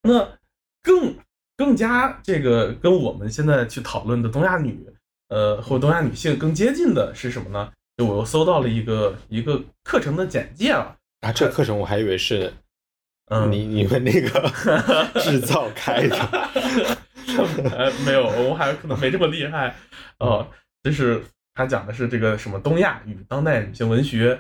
[0.03, 0.27] 那
[0.83, 1.15] 更。
[1.59, 4.87] 更加这个跟我们现在去讨论的东亚女，
[5.29, 7.73] 呃，或东亚女性更接近的是什么呢？
[7.97, 10.95] 就我又搜到了一个一个课程的简介了。
[11.21, 12.53] 啊，这课程我还以为是，
[13.31, 14.51] 嗯，你你们那个
[15.19, 16.15] 制造开的，
[17.75, 19.75] 呃，没有，我还可能没这么厉害
[20.19, 20.47] 哦。
[20.83, 21.23] 就是
[21.53, 24.39] 他讲的是这个什么东亚与当代女性文学，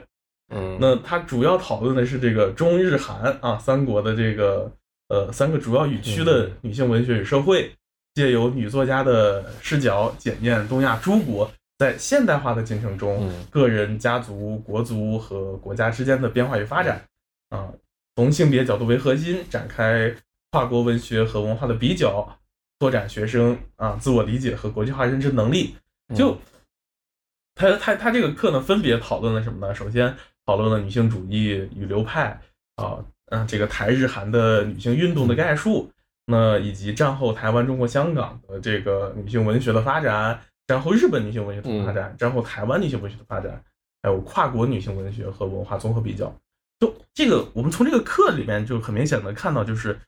[0.53, 4.71] 嗯，那他主要讨论的是这个中日韩啊三国的这个。
[5.09, 7.71] 呃，三个主要语区的女性文学与社会，
[8.15, 17.01] 借由女作家的视角检验东亚诸国在现代化的进程中，个人、家族、国族和国家之间的变化与发展。
[17.47, 17.69] 啊，
[18.17, 20.13] 从性别角度为核心，展开
[20.51, 22.37] 跨国文学和文化的比较，
[22.79, 25.75] 拓展学生啊自我理解和国际化认知能力。
[26.15, 26.37] 就
[27.55, 29.73] 他他他这个课呢，分别讨论了什么呢？
[29.73, 30.15] 首先
[30.45, 32.39] 讨论了女性主义与流派
[32.75, 35.91] 啊，嗯，这个台日韩的女性运动的概述，
[36.25, 43.61] 那以及战后台湾、中国香港的这个女性文学的发展，战后日本女性文学的发展，战后台湾女性文学的发展，
[44.03, 46.33] 还有跨国女性文学和文化综合比较。
[46.79, 49.99] 就这个，我们从这个课里面就很明显的看到，就是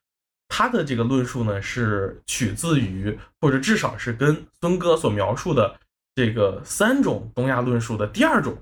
[0.50, 5.80] 他的这个论述呢，是取自于或者至少是跟孙哥所描述的
[6.16, 8.58] 这个三种东亚论述的第二种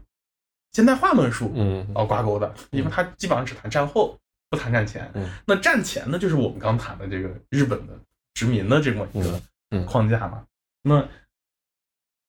[0.73, 4.15] 现代化论述，嗯，哦挂钩的，因为他基本上只谈战后，
[4.51, 5.09] 不谈战前。
[5.15, 7.93] 嗯，那战前呢，就是我们刚谈的这个日本的
[8.35, 9.41] 殖民的这么一个
[9.85, 10.45] 框架嘛。
[10.83, 11.07] 那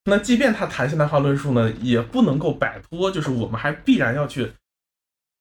[0.05, 4.51] 那即便他谈现代化论述呢，也不能够摆脱，就是我们还必然要去。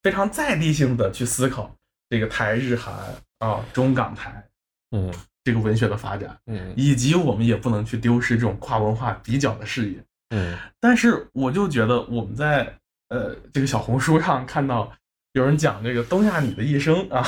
[0.01, 1.75] 非常在地性的去思考
[2.09, 2.95] 这个台日韩
[3.39, 4.45] 啊中港台，
[4.91, 5.12] 嗯，
[5.45, 10.57] 这个文学的发展，嗯，以及我们也不能去丢失这种跨文化比较的视野，嗯。
[10.80, 12.72] 但是我就觉得我们在
[13.09, 14.93] 呃这个小红书上看到
[15.32, 17.22] 有人讲这个东亚女的一生啊，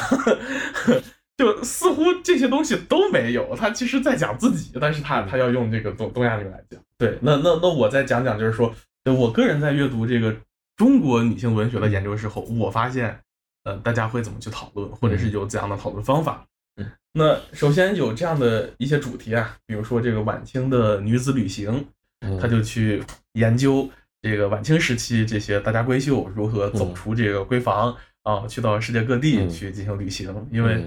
[1.36, 3.56] 就似乎这些东西都没有。
[3.56, 6.80] 他其实在讲自己，但是他他要用这个东东亚女来讲。
[6.98, 10.34] 对，那那那我再讲讲，就是说我个人在阅读这个。
[10.76, 13.20] 中国女性文学的研究之后，我发现，
[13.64, 16.46] 呃，大家会怎么去讨论，或者是有怎样的讨论方法？
[16.76, 21.86] 嗯，那首先有这样的一些主题啊，比如说这个晚清的女子旅行，
[22.40, 23.02] 他就去
[23.34, 23.86] 研究
[24.22, 30.82] 这个晚清时期这些大家闺秀如何走出这个闺房啊，去到世界各地去进行旅行，因为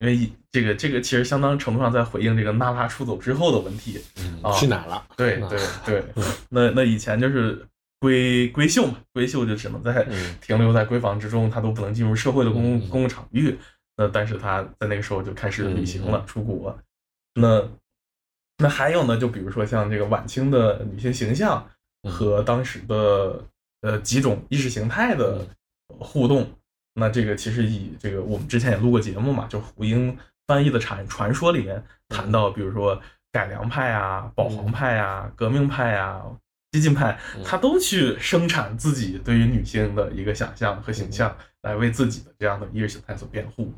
[0.00, 4.02] 因为这个这个其实相当程度上在回应这个娜拉出走之后的问题
[4.42, 5.06] 啊，去哪了？
[5.16, 6.04] 对对对，
[6.50, 7.64] 那那以前就是。
[8.00, 10.06] 闺闺秀嘛，闺秀就只能在
[10.40, 13.58] 停留在闺房之中，她都不能进入社会的公公共场域。
[13.96, 16.76] 那但是她在那个时候就开始旅行了，出国。
[17.34, 17.62] 那
[18.56, 21.68] 那还有呢，就比如说像这个晚清的女性形象
[22.08, 23.44] 和当时的
[23.82, 25.46] 呃几种意识形态的
[25.98, 26.50] 互动。
[26.94, 32.98] 那这个其实以这个我们之前也录过节目嘛，就胡英翻译的传传说里面谈到，比如说
[33.30, 36.24] 改良派啊、保皇派啊、革命派啊。
[36.72, 43.74] 激进派，他都去生产自己对于女性的一个想象和形象，来为自己的这样的意识形态所辩护。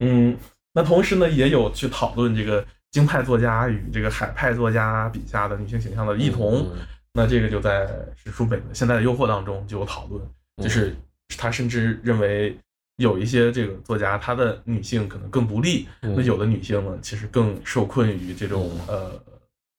[0.00, 0.36] 嗯，
[0.72, 6.68] 那同时呢，也有去讨论这个京派作家与这个海派作家笔下的女性形象的异同。
[7.12, 10.20] 那这个就在史书本的《现在的诱惑》当中就有讨论，
[10.60, 10.96] 就是
[11.36, 12.58] 他甚至认为
[12.96, 19.12] 有一些这个作家，他的女性可能更独立，那有的女性呢，其实更受困于这种呃。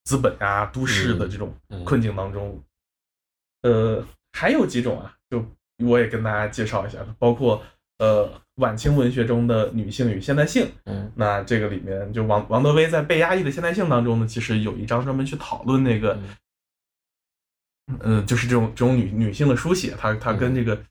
[0.09, 1.55] 资本啊，都市的这种
[1.85, 2.59] 困境当中，
[3.61, 4.03] 呃，
[4.33, 5.45] 还有几种啊，就
[5.85, 7.63] 我也跟大家介绍一下，包括
[7.99, 10.67] 呃，晚清文学中的女性与现代性。
[10.85, 16.19] 嗯，那这个里面，就王王德威在《被压抑的现代性》当中呢，其实有一章专门去讨论那个，
[17.99, 20.83] 嗯，就是这种这种女女性的书写，她她跟这个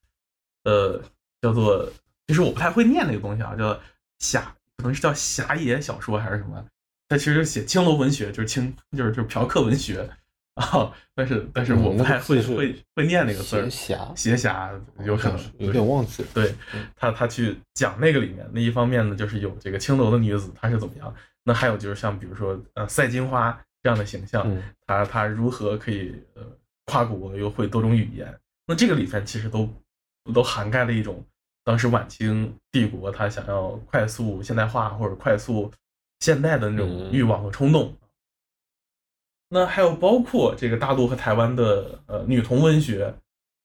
[0.63, 1.03] 呃
[1.43, 1.91] 叫做，
[2.29, 3.81] 其实我不太会念那个东西啊，叫
[4.21, 6.65] 侠，可能是叫侠野小说还是什么。
[7.09, 10.07] 他其实写青楼文学，就是青，就是就是嫖客文学
[10.55, 10.93] 啊。
[11.15, 13.63] 但是，但是我不太会会会念那个字儿。
[13.71, 14.71] 邪侠，邪侠
[15.05, 16.23] 有可能有点忘记。
[16.35, 16.55] 对
[16.95, 21.13] 他，他去讲那个里面，那一方面呢，就是有这个青楼的女子她是怎么样。
[21.45, 24.47] 那还有就是像比如说呃赛金花这样的形象，
[24.87, 26.43] 她她如何可以呃
[26.85, 28.39] 跨国又会多种语言？
[28.67, 29.67] 那这个里面其实都
[30.35, 31.25] 都涵盖了一种
[31.65, 35.73] 当时晚清帝国他想要快速现代化或者快速。
[36.21, 37.97] 现代的那种欲望和冲动，
[39.49, 43.15] 那还有包括这个大陆和台湾的呃女童文学，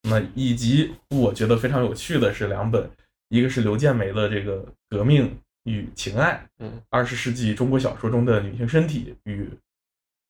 [0.03, 2.89] 那以及我觉得非常有趣的是两本，
[3.29, 4.57] 一个是刘建梅的这个
[4.89, 9.49] 《革命与情爱》，嗯，二十世纪中国小说中的女性身体与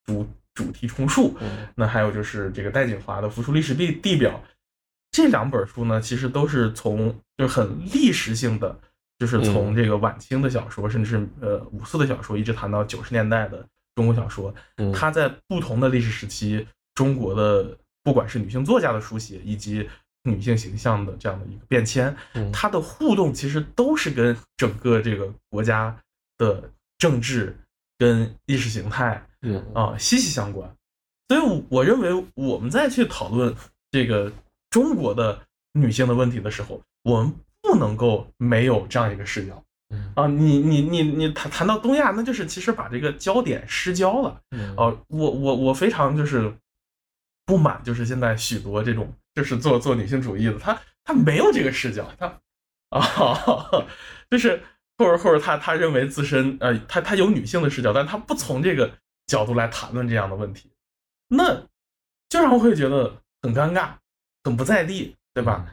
[0.06, 1.38] 主主题重述，
[1.76, 4.42] 那还有就是这个戴锦华的《浮出历史地地表》，
[5.12, 8.80] 这两本书呢，其实都是从就很历史性的。
[9.20, 13.66] 就是从这个晚清的小说，甚至是呃五四的小说，一直谈到九十年代的
[13.96, 14.54] 中国小说，
[14.94, 19.88] 它在不同的历史时期，中国的不管是女性作家的书写，以及
[20.24, 22.14] 女性形象的这样的一个变迁，
[22.52, 25.96] 它的互动其实都是跟整个这个国家
[26.38, 27.56] 的政治
[27.98, 29.26] 跟意识形态，
[29.74, 30.70] 啊息息相关。
[31.30, 33.56] 所以我认为我们在去讨论
[33.92, 34.30] 这个
[34.70, 35.40] 中国的
[35.72, 37.34] 女性的问题的时候，我们。
[37.64, 39.64] 不能够没有这样一个视角，
[40.14, 44.42] 啊，你你你你谈谈到东亚，那就是其实把这个焦点失焦了，
[44.78, 46.54] 哦，我我我非常就是
[47.46, 52.28] 不满，就是现在许多这种就是做做女性主义的，他他没有这个视角，他
[52.90, 53.00] 啊，
[54.30, 54.62] 就是
[54.98, 58.92] 或者或者他他认为自身呃他他有女性的视角，但他不从这个
[59.26, 60.70] 角度来谈论这样的问题，
[61.30, 61.56] 那
[62.30, 63.94] 就让我会觉得很尴尬，
[64.44, 65.66] 很不在地，对吧？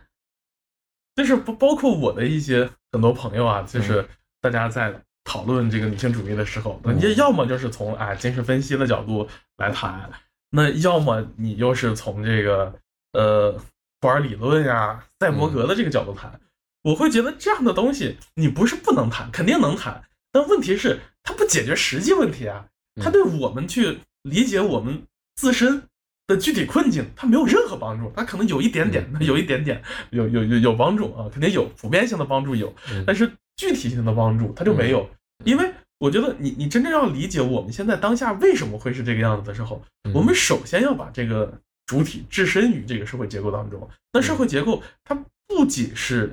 [1.17, 4.09] 就是不包括我的一些很多朋友啊，就是
[4.41, 9.29] 大家在讨论这个女性主义的时候，你要么就是从啊精神分析的角度
[9.59, 10.11] 来谈，
[10.51, 12.75] 那要么你又是从这个
[13.13, 13.61] 呃
[14.01, 16.41] 普尔理论呀、赛博格的这个角度谈。
[16.83, 22.67] 我会觉得这样的东西你不是不能谈，肯定能谈，但问题是它不解决实际问题啊，
[23.03, 25.03] 它对我们去理解我们
[25.37, 25.83] 自身。
[26.31, 32.73] 的具体困境，它没有任何帮助，它可能有一点点， 有一点点有有有有帮助啊，肯定有普遍性的帮助有，
[33.05, 35.11] 但是具体性的帮助它就没有，
[35.45, 39.83] 因为我觉得你你真正要理解我们现在当下为什么会是这个样子的时候，
[40.15, 41.53] 我们首先要把这个
[41.87, 46.33] 主体置身于这个社会结构当中，那社会结构它不仅是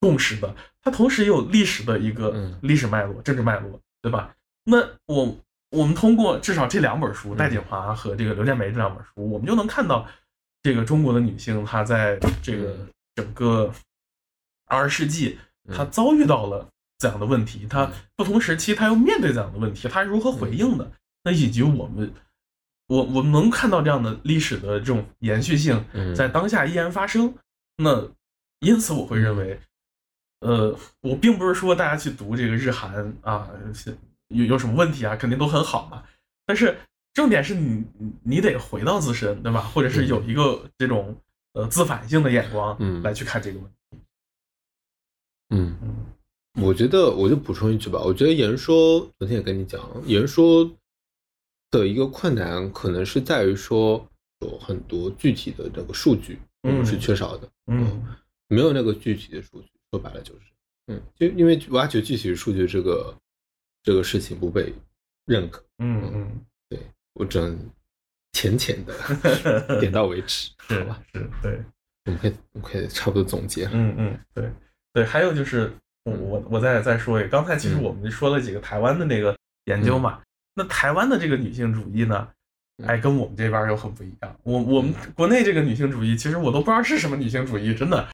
[0.00, 4.34] 共识的，它同时也有历史的一个历史脉络、政治脉络，对吧？
[4.64, 5.36] 那我。
[5.74, 10.06] 我们通过至少这两本书，戴锦华和这个刘建梅这两本书，我们就能看到，
[10.62, 12.76] 这个中国的女性她在这个
[13.16, 13.72] 整个
[14.66, 15.38] 二十世纪，
[15.74, 16.68] 她遭遇到了
[16.98, 17.66] 怎样的问题？
[17.68, 19.88] 她不同时期她又面对怎样的问题？
[19.88, 20.90] 她是如何回应的？
[21.24, 22.12] 那以及我们，
[22.86, 25.84] 我我们能看到这样的历史的这种延续性，
[26.14, 27.34] 在当下依然发生。
[27.78, 28.08] 那
[28.60, 29.58] 因此我会认为，
[30.40, 33.50] 呃，我并不是说大家去读这个日韩啊。
[34.28, 35.16] 有有什么问题啊？
[35.16, 36.04] 肯定都很好嘛。
[36.46, 36.76] 但是
[37.14, 37.84] 重点是你
[38.22, 39.60] 你得回到自身，对吧？
[39.60, 41.16] 或者是有一个这种
[41.52, 43.98] 呃自反性的眼光，嗯，来去看这个问题。
[45.50, 46.06] 嗯嗯，
[46.62, 48.00] 我觉得我就补充一句吧。
[48.04, 50.70] 我觉得言说昨天也跟你讲，言说
[51.70, 54.06] 的一个困难可能是在于说
[54.40, 57.48] 有很多具体的这个数据我们是缺少的。
[57.68, 58.02] 嗯，
[58.48, 60.40] 没有那个具体的数据，说白了就是，
[60.88, 63.16] 嗯，就因为挖掘具体的数据这个。
[63.84, 64.74] 这个事情不被
[65.26, 66.40] 认可，嗯嗯，
[66.70, 66.80] 对
[67.12, 67.56] 我只能
[68.32, 68.92] 浅浅的
[69.78, 71.00] 点到为止，是吧？
[71.12, 71.60] 是，对，
[72.06, 74.50] 我们可以，我们可以差不多总结，嗯嗯，对
[74.94, 75.70] 对，还有就是，
[76.04, 79.36] 我我我再再说一个，刚才其实我们说了几个台湾的那个
[79.66, 80.20] 研究嘛，
[80.54, 82.26] 那台湾的这个女性主义呢，
[82.86, 84.36] 哎，跟我们这边又很不一样。
[84.42, 88.08] 我我们国内这个女性主义，其实我都不知道是什么女性主义，真的。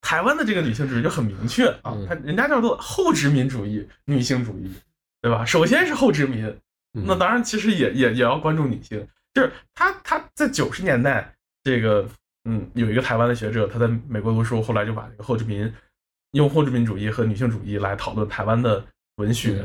[0.00, 4.72] 台湾的这个女性主义就很明确啊，它人家叫做后殖民主义女性主义。
[5.22, 5.44] 对吧？
[5.44, 6.58] 首先是后殖民，
[6.92, 9.06] 那当然其实也也也要关注女性。
[9.32, 11.32] 就是他他在九十年代，
[11.62, 12.08] 这个
[12.44, 15.72] 嗯，有一个台湾的学者，他在美国读书，后来就把这个后殖民，
[16.32, 18.84] 用后殖民主义和女性主义来讨论台湾的
[19.16, 19.64] 文学。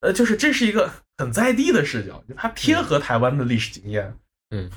[0.00, 4.14] 呃，就是这是一个很在地的视角，就它贴合台湾的历史经验。
[4.50, 4.70] 嗯，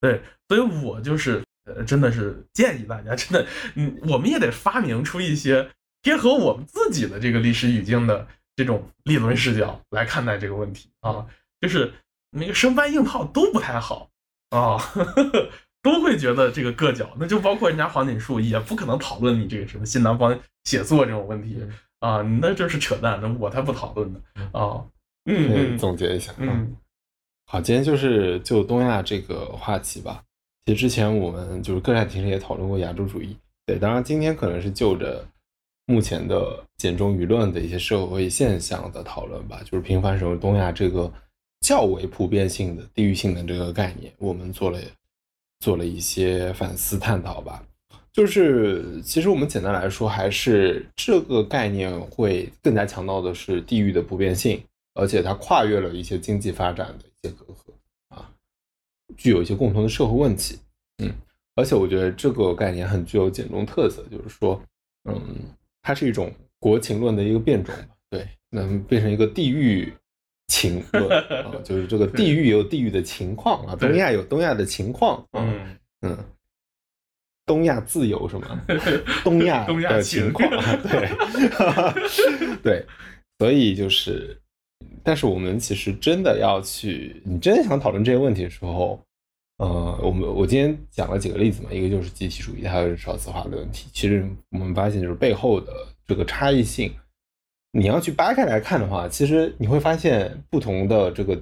[0.00, 5.68] 对，所以我就是呃，真的是建议大家，真的，嗯，我们也得发明出一些
[6.02, 8.28] 贴合我们自己的这个历史语境的。
[8.60, 11.24] 这种立论视角来看待这个问题啊，
[11.62, 11.90] 就是
[12.30, 14.10] 那个生搬硬套都不太好
[14.50, 15.48] 啊呵呵，
[15.82, 17.10] 都会觉得这个硌脚。
[17.18, 21.66] 那就包括人家黄锦树也不可能讨论你这个什么新南方写作这种问题
[22.00, 24.20] 啊，那这是扯淡，那我才不讨论呢
[24.52, 24.84] 啊。
[25.24, 26.76] 嗯嗯，总结一下，嗯，
[27.46, 30.22] 好，今天就是就东亚这个话题吧。
[30.66, 33.34] 其实之前我们就是各站其实也讨论过亚洲主义，
[33.64, 35.26] 对，当然今天可能是就着。
[35.90, 41.12] 目前的简中舆论的一些社会现象的讨论吧，就是频繁使用东亚这个
[41.60, 44.78] 较为普遍性的地域性的这个概念，我们做了
[45.58, 47.60] 做了一些反思探讨吧。
[48.12, 54.62] 就是其实我们简单来说，还是这个概念会更加强调的是地域的普遍性，
[54.94, 58.30] 而且它跨越了一些经济发展的一些隔阂啊，
[59.16, 60.56] 具有一些共同的社会问题。
[61.02, 61.12] 嗯，
[61.56, 64.62] 而且我觉得这个概念很具有简中特色，就是说，
[65.04, 65.20] 嗯。
[65.82, 67.74] 它是一种国情论的一个变种，
[68.10, 69.92] 对，能变成一个地域
[70.48, 71.08] 情论
[71.44, 76.18] 啊，就是这个地域有地域的情况啊，东亚有东亚的情况，嗯嗯，
[77.46, 78.60] 东亚自由是吗？
[79.24, 80.48] 东亚 的情况，
[80.82, 81.08] 对
[82.62, 82.86] 对，
[83.38, 84.38] 所以就是，
[85.02, 89.00] 但是我们其实真的要去，你真的想讨论这些问题的时候。
[89.60, 93.90] 呃，我们我今天讲了几个例子嘛，一个就是集体主义，还有少子化的问题。
[93.92, 95.70] 其实我们发现，就是背后的
[96.06, 96.90] 这个差异性，
[97.72, 101.38] 你要去掰开来看的话，其实你会发现，不同的这个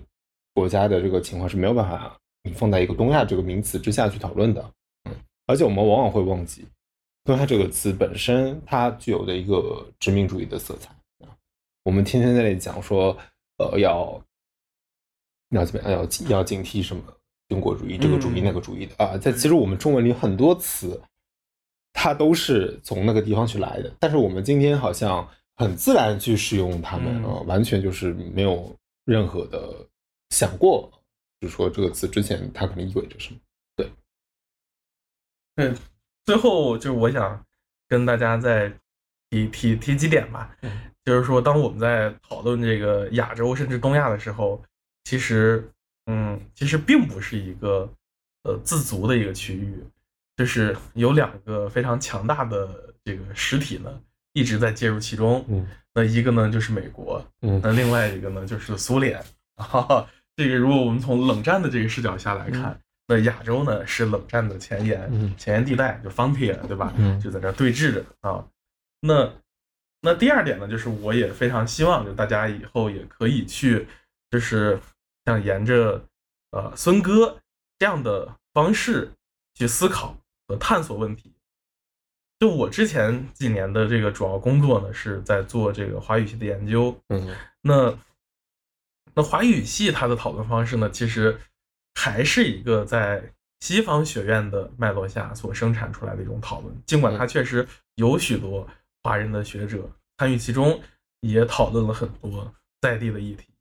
[0.53, 4.69] 国家的这个情况是没有办法你放在一个东亚这个名词之下去讨论的。
[5.05, 5.15] 嗯，
[5.47, 6.67] 而且我们往往会忘记，
[7.23, 10.93] 东亚这个词本身它具有的一个殖民主义的色彩。
[11.85, 13.17] 我们天天在那里讲说，
[13.59, 14.21] 呃，要
[15.51, 17.01] 要怎么样，要要警惕什么。
[17.49, 21.01] 中国主义这个主义那个主义的啊，在其实我们中文里很多词，
[21.93, 23.93] 它都是从那个地方去来的。
[23.99, 29.87] 但是我们今天好像很自然去使用它们啊，完全就是没有任何的
[30.31, 30.91] 想过，
[31.41, 33.41] 就是说这个词之前它可能意味着什么。
[33.77, 33.91] 对，
[35.57, 35.77] 嗯，
[36.27, 37.45] 最后就是我想
[37.89, 38.73] 跟大家再
[39.31, 40.57] 提提提几点吧。
[41.05, 44.63] 就是说，当我们在讨论这个亚洲甚至东亚的时候，
[45.05, 45.73] 其实，
[46.09, 47.89] 嗯，其实并不是一个
[48.43, 49.85] 呃自足的一个区域，
[50.37, 54.01] 就是有两个非常强大的这个实体呢
[54.33, 55.45] 一直在介入其中。
[55.49, 59.23] 嗯，那一个呢就是美国，嗯那另外一个呢就是苏联。
[59.57, 66.93] 哈哈，这个如果我们从冷战的这个视角下来看，那亚洲呢是冷战的前沿，嗯前沿地带就 frontier，对吧？
[66.97, 68.47] 嗯就在这儿对峙着啊。
[69.01, 69.31] 那
[70.01, 73.87] 那第二点呢，就是我也非常希望，就大家以后也可以去，
[74.31, 74.79] 就是
[75.29, 76.03] 像沿着
[76.53, 77.39] 呃孙哥
[77.79, 79.13] 这样的方式
[79.55, 81.35] 去思考和探索问题。
[82.39, 86.99] 就我之前几年的这个主要工作呢，是在做这个华语系的研究。
[87.11, 87.99] 嗯那
[89.13, 91.39] 那华语系它的讨论方式呢，其实
[91.97, 93.31] 还是一个在
[93.61, 96.75] 西方学院的脉络下所生产出来的一种讨论。
[96.87, 98.67] 尽管它确实有许多
[99.03, 100.81] 华人的学者参与其中，
[101.21, 102.51] 也讨论了很多
[102.81, 103.53] 在地的议题，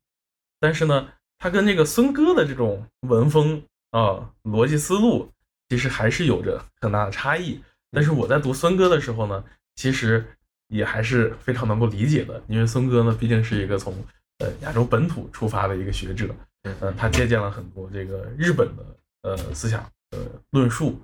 [0.60, 1.08] 但是呢，
[1.38, 5.30] 它跟这个孙哥的这种文风啊、逻辑思路，
[5.68, 7.60] 其实还是有着很大的差异。
[7.90, 9.42] 但是我在读孙哥的时候呢，
[9.76, 10.24] 其实
[10.68, 13.94] 也还是非常能够理解的，因为孙哥呢，毕竟是一个从
[14.40, 16.28] 呃亚洲本土出发的一个学者，
[16.64, 18.84] 嗯、他借鉴了很多这个日本的
[19.22, 20.18] 呃思想呃
[20.50, 21.00] 论述，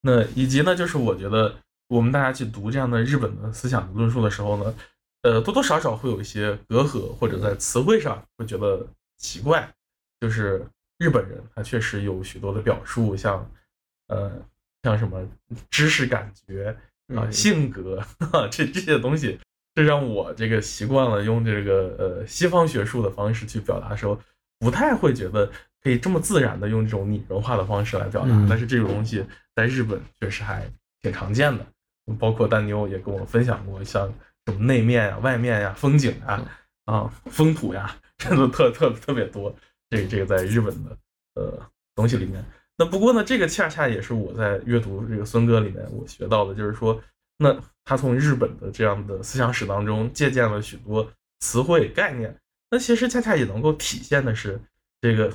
[0.00, 1.54] 那以及呢，就是我觉得
[1.86, 4.74] 我们大家去读这样的日本的思想论述的时候呢，
[5.22, 8.84] 呃，多多少少会有一些隔阂，或者在词汇上会觉得
[9.16, 9.68] 奇怪，
[10.20, 10.66] 就是
[10.98, 13.50] 日本人他确实有许多的表述，像
[14.08, 14.32] 呃
[14.82, 15.26] 像什么
[15.70, 16.70] 知识感觉
[17.14, 17.32] 啊、嗯。
[17.32, 18.02] 性格
[18.50, 19.38] 这这些东西，
[19.74, 24.20] 这让我这个习惯了用这个呃西方学术的方式去表达的时候，
[24.58, 25.50] 不太会觉得
[25.82, 28.28] 可以这么自然的用这种拟人化的方式来表达。
[28.30, 28.46] 嗯。
[28.48, 29.24] 但是这种东西
[29.54, 30.70] 在日本确实还
[31.02, 31.66] 挺常见的，
[32.18, 34.12] 包括丹妞也跟我分享过，像
[34.46, 36.42] 什么内面呀、外面呀、风景啊、
[36.84, 39.54] 啊风土呀，真的特特特别多。
[39.88, 40.98] 这个这个在日本的
[41.34, 42.44] 呃东西里面。
[42.76, 47.02] 那不过呢，这个恰恰也是我在阅读这个孙哥里面我学到的，就是说，
[47.38, 51.10] 那他从日本的这样的思想史当中借鉴了许多
[51.40, 52.36] 词汇概念，
[52.70, 54.60] 那其实恰恰也能够体现的是
[55.00, 55.32] 这个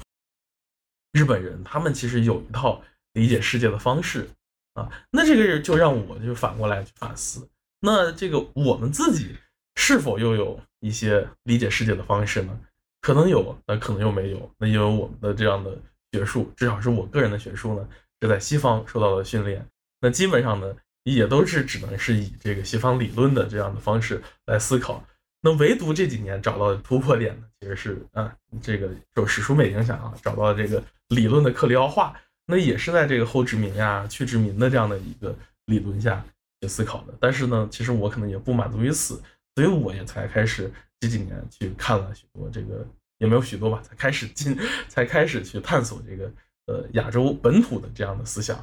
[1.14, 2.84] 日本人他们其实有一套
[3.14, 4.30] 理解世界的方式
[4.74, 4.88] 啊。
[5.10, 7.50] 那这个就让我就反过来去反思，
[7.80, 9.36] 那这个我们自己
[9.78, 12.60] 是否又有一些理解世界的方式呢？
[13.02, 14.52] 可能有，那可能又没有。
[14.58, 15.76] 那因为我们的这样的
[16.12, 17.88] 学术，至少是我个人的学术呢，
[18.22, 19.66] 是在西方受到了训练。
[20.00, 25.04] 那基本上呢，也都是只能是以这个西方理论的这样的方式来思考。
[25.42, 32.14] 那唯独这几年找到的突破点呢，其实是啊，这个受史书美影响啊，找到这个理论的克里奥化。
[32.46, 35.34] 那也是在这个后殖民呀、去殖民的这样的一个
[35.66, 36.24] 理论下
[36.60, 37.14] 去思考的。
[37.20, 39.22] 但是呢，其实我可能也不满足于此，
[39.56, 40.72] 所以我也才开始
[41.02, 42.88] 这几年去看了许多这个，
[43.18, 44.58] 也没有许多吧，才开始进，
[44.88, 46.32] 才开始去探索这个
[46.68, 48.58] 呃亚洲本土的这样的思想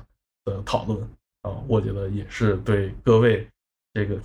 [0.46, 1.02] 的讨论
[1.42, 1.52] 啊。
[1.68, 3.46] 我觉得也是对各位
[3.92, 4.18] 这个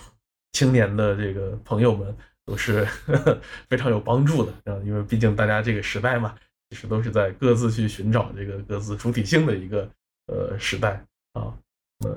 [0.53, 2.15] 青年的这个朋友们
[2.45, 2.87] 都是
[3.67, 6.33] 非常有帮助的啊，因为毕竟大家这个时代嘛。
[6.69, 9.87] 其实都是在各自去寻找这个各自主体性的一个
[10.25, 11.55] 呃时代啊。
[11.99, 12.09] 那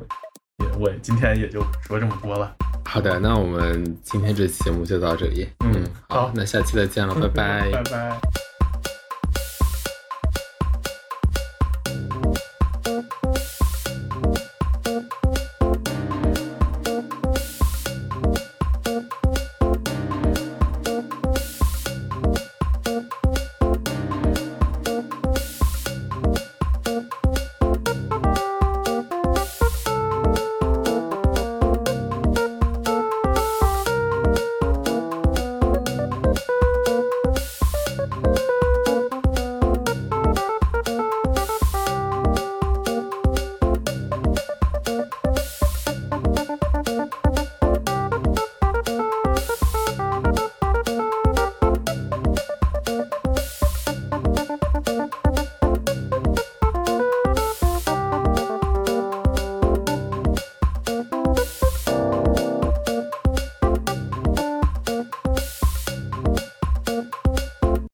[0.65, 2.57] 也我今天也就说这么多了。
[2.87, 5.47] 好的，那我们今天这期节目就到这里。
[5.61, 7.71] 嗯好好，那下期再见了，拜拜。
[7.73, 8.46] 拜拜。